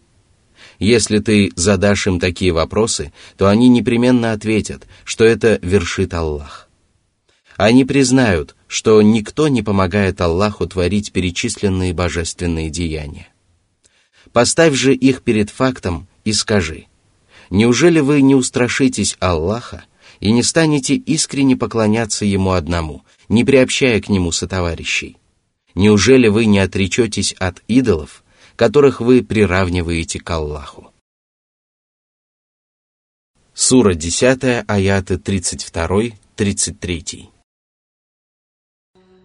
Если 0.77 1.19
ты 1.19 1.51
задашь 1.55 2.07
им 2.07 2.19
такие 2.19 2.51
вопросы, 2.51 3.11
то 3.37 3.47
они 3.47 3.67
непременно 3.69 4.31
ответят, 4.31 4.87
что 5.03 5.25
это 5.25 5.59
вершит 5.61 6.13
Аллах. 6.13 6.69
Они 7.57 7.83
признают, 7.83 8.55
что 8.67 9.01
никто 9.01 9.49
не 9.49 9.61
помогает 9.61 10.21
Аллаху 10.21 10.65
творить 10.67 11.11
перечисленные 11.11 11.93
божественные 11.93 12.69
деяния. 12.69 13.27
Поставь 14.31 14.73
же 14.73 14.93
их 14.93 15.21
перед 15.23 15.49
фактом 15.49 16.07
и 16.23 16.31
скажи, 16.31 16.85
неужели 17.49 17.99
вы 17.99 18.21
не 18.21 18.35
устрашитесь 18.35 19.15
Аллаха 19.19 19.85
и 20.19 20.31
не 20.31 20.43
станете 20.43 20.95
искренне 20.95 21.55
поклоняться 21.55 22.25
Ему 22.25 22.51
одному, 22.51 23.03
не 23.27 23.43
приобщая 23.43 24.01
к 24.01 24.09
Нему 24.09 24.31
сотоварищей? 24.31 25.17
Неужели 25.75 26.27
вы 26.27 26.45
не 26.45 26.59
отречетесь 26.59 27.33
от 27.33 27.62
идолов– 27.67 28.23
которых 28.59 28.99
вы 28.99 29.23
приравниваете 29.23 30.19
к 30.19 30.29
Аллаху. 30.29 30.91
Сура 33.53 33.93
10, 33.93 34.65
аяты 34.67 35.13
32-33. 35.13 37.29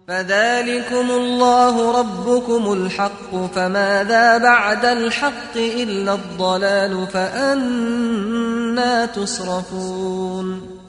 فذلكم 0.08 1.10
الله 1.10 2.00
ربكم 2.00 2.72
الحق 2.72 3.36
فماذا 3.54 4.38
بعد 4.38 4.84
الحق 4.84 5.56
إلا 5.56 6.14
الضلال 6.14 7.06
فأنا 7.06 9.06
تصرفون 9.06 10.80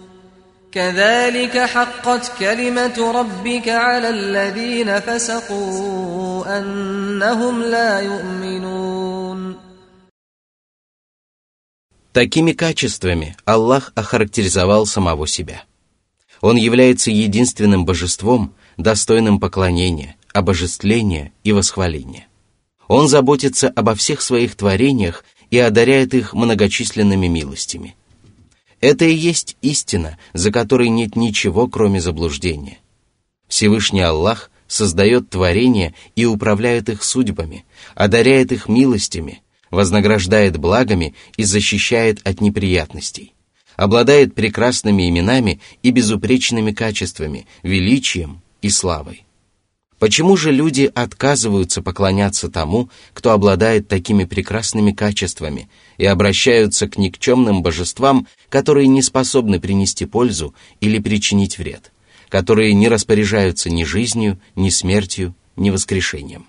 كذلك 0.71 1.57
حقت 1.57 2.31
كلمة 2.39 3.11
ربك 3.11 3.69
على 3.69 4.09
الذين 4.09 4.99
فسقوا 4.99 6.59
أنهم 6.59 7.63
لا 7.63 7.99
يؤمنون 7.99 8.81
Такими 12.13 12.51
качествами 12.51 13.37
Аллах 13.45 13.93
охарактеризовал 13.95 14.85
самого 14.85 15.27
себя. 15.27 15.63
Он 16.41 16.57
является 16.57 17.09
единственным 17.09 17.85
божеством, 17.85 18.53
достойным 18.76 19.40
поклонения, 19.40 20.16
обожествления 20.32 21.32
и 21.44 21.52
восхваления. 21.52 22.26
Он 22.88 23.08
заботится 23.08 23.68
обо 23.68 23.94
всех 23.94 24.22
своих 24.22 24.54
творениях 24.54 25.24
и 25.50 25.58
одаряет 25.58 26.14
их 26.14 26.34
многочисленными 26.34 27.26
милостями– 27.26 27.96
это 28.80 29.04
и 29.04 29.14
есть 29.14 29.56
истина, 29.62 30.18
за 30.32 30.52
которой 30.52 30.88
нет 30.88 31.16
ничего, 31.16 31.66
кроме 31.66 32.00
заблуждения. 32.00 32.78
Всевышний 33.48 34.02
Аллах 34.02 34.50
создает 34.68 35.30
творения 35.30 35.94
и 36.14 36.26
управляет 36.26 36.88
их 36.88 37.02
судьбами, 37.02 37.64
одаряет 37.94 38.52
их 38.52 38.68
милостями, 38.68 39.42
вознаграждает 39.70 40.58
благами 40.58 41.14
и 41.36 41.44
защищает 41.44 42.20
от 42.26 42.40
неприятностей, 42.40 43.34
обладает 43.76 44.34
прекрасными 44.34 45.08
именами 45.08 45.60
и 45.82 45.90
безупречными 45.90 46.72
качествами, 46.72 47.46
величием 47.62 48.42
и 48.62 48.70
славой. 48.70 49.26
Почему 49.98 50.36
же 50.36 50.52
люди 50.52 50.90
отказываются 50.94 51.80
поклоняться 51.80 52.50
тому, 52.50 52.90
кто 53.14 53.30
обладает 53.30 53.88
такими 53.88 54.24
прекрасными 54.24 54.92
качествами, 54.92 55.70
и 55.96 56.04
обращаются 56.04 56.86
к 56.86 56.98
никчемным 56.98 57.62
божествам, 57.62 58.26
которые 58.50 58.88
не 58.88 59.00
способны 59.00 59.58
принести 59.58 60.04
пользу 60.04 60.54
или 60.80 60.98
причинить 60.98 61.56
вред, 61.56 61.92
которые 62.28 62.74
не 62.74 62.88
распоряжаются 62.88 63.70
ни 63.70 63.84
жизнью, 63.84 64.38
ни 64.54 64.68
смертью, 64.68 65.34
ни 65.56 65.70
воскрешением? 65.70 66.46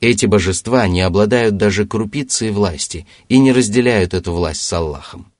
Эти 0.00 0.26
божества 0.26 0.86
не 0.86 1.00
обладают 1.00 1.56
даже 1.56 1.84
крупицей 1.84 2.50
власти 2.50 3.08
и 3.28 3.38
не 3.40 3.50
разделяют 3.50 4.14
эту 4.14 4.32
власть 4.32 4.60
с 4.60 4.72
Аллахом. 4.72 5.32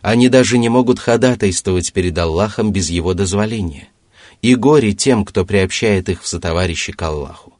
Они 0.00 0.28
даже 0.28 0.58
не 0.58 0.68
могут 0.68 0.98
ходатайствовать 0.98 1.92
перед 1.92 2.18
Аллахом 2.18 2.72
без 2.72 2.90
его 2.90 3.14
дозволения– 3.14 3.88
и 4.42 4.54
горе 4.54 4.92
тем, 4.92 5.24
кто 5.24 5.44
приобщает 5.44 6.08
их 6.08 6.22
в 6.22 6.28
сотоварищи 6.28 6.92
к 6.92 7.02
Аллаху. 7.02 7.54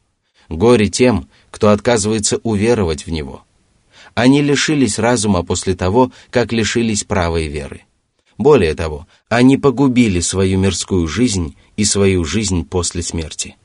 Горе 0.49 0.88
тем, 0.88 1.29
кто 1.51 1.71
отказывается 1.71 2.38
уверовать 2.43 3.07
в 3.07 3.11
Него. 3.11 3.43
Они 4.14 4.43
лишились 4.43 4.99
разума 4.99 5.43
после 5.43 5.75
того, 5.75 6.11
как 6.31 6.53
лишились 6.53 7.05
правой 7.05 7.49
веры. 7.49 7.83
Более 8.37 8.75
того, 8.75 9.07
они 9.29 9.57
погубили 9.57 10.21
свою 10.21 10.59
мирскую 10.59 11.07
жизнь 11.09 11.57
и 11.77 11.85
свою 11.85 12.25
жизнь 12.25 12.64
после 12.64 13.03
смерти. 13.03 13.57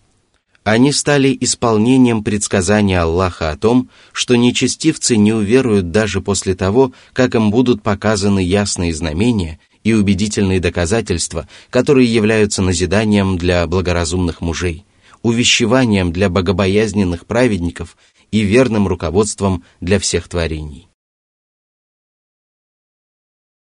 Они 0.63 0.91
стали 0.93 1.37
исполнением 1.41 2.23
предсказания 2.23 3.01
Аллаха 3.01 3.51
о 3.51 3.57
том, 3.57 3.89
что 4.13 4.35
нечестивцы 4.35 5.17
не 5.17 5.33
уверуют 5.33 5.91
даже 5.91 6.21
после 6.21 6.55
того, 6.55 6.93
как 7.11 7.35
им 7.35 7.51
будут 7.51 7.83
показаны 7.83 8.39
ясные 8.39 8.93
знамения 8.93 9.59
и 9.83 9.93
убедительные 9.93 10.59
доказательства, 10.59 11.47
которые 11.69 12.11
являются 12.11 12.61
назиданием 12.61 13.37
для 13.37 13.65
благоразумных 13.67 14.41
мужей, 14.41 14.85
увещеванием 15.21 16.11
для 16.11 16.29
богобоязненных 16.29 17.25
праведников 17.25 17.97
и 18.31 18.41
верным 18.41 18.87
руководством 18.87 19.63
для 19.81 19.99
всех 19.99 20.27
творений. 20.27 20.87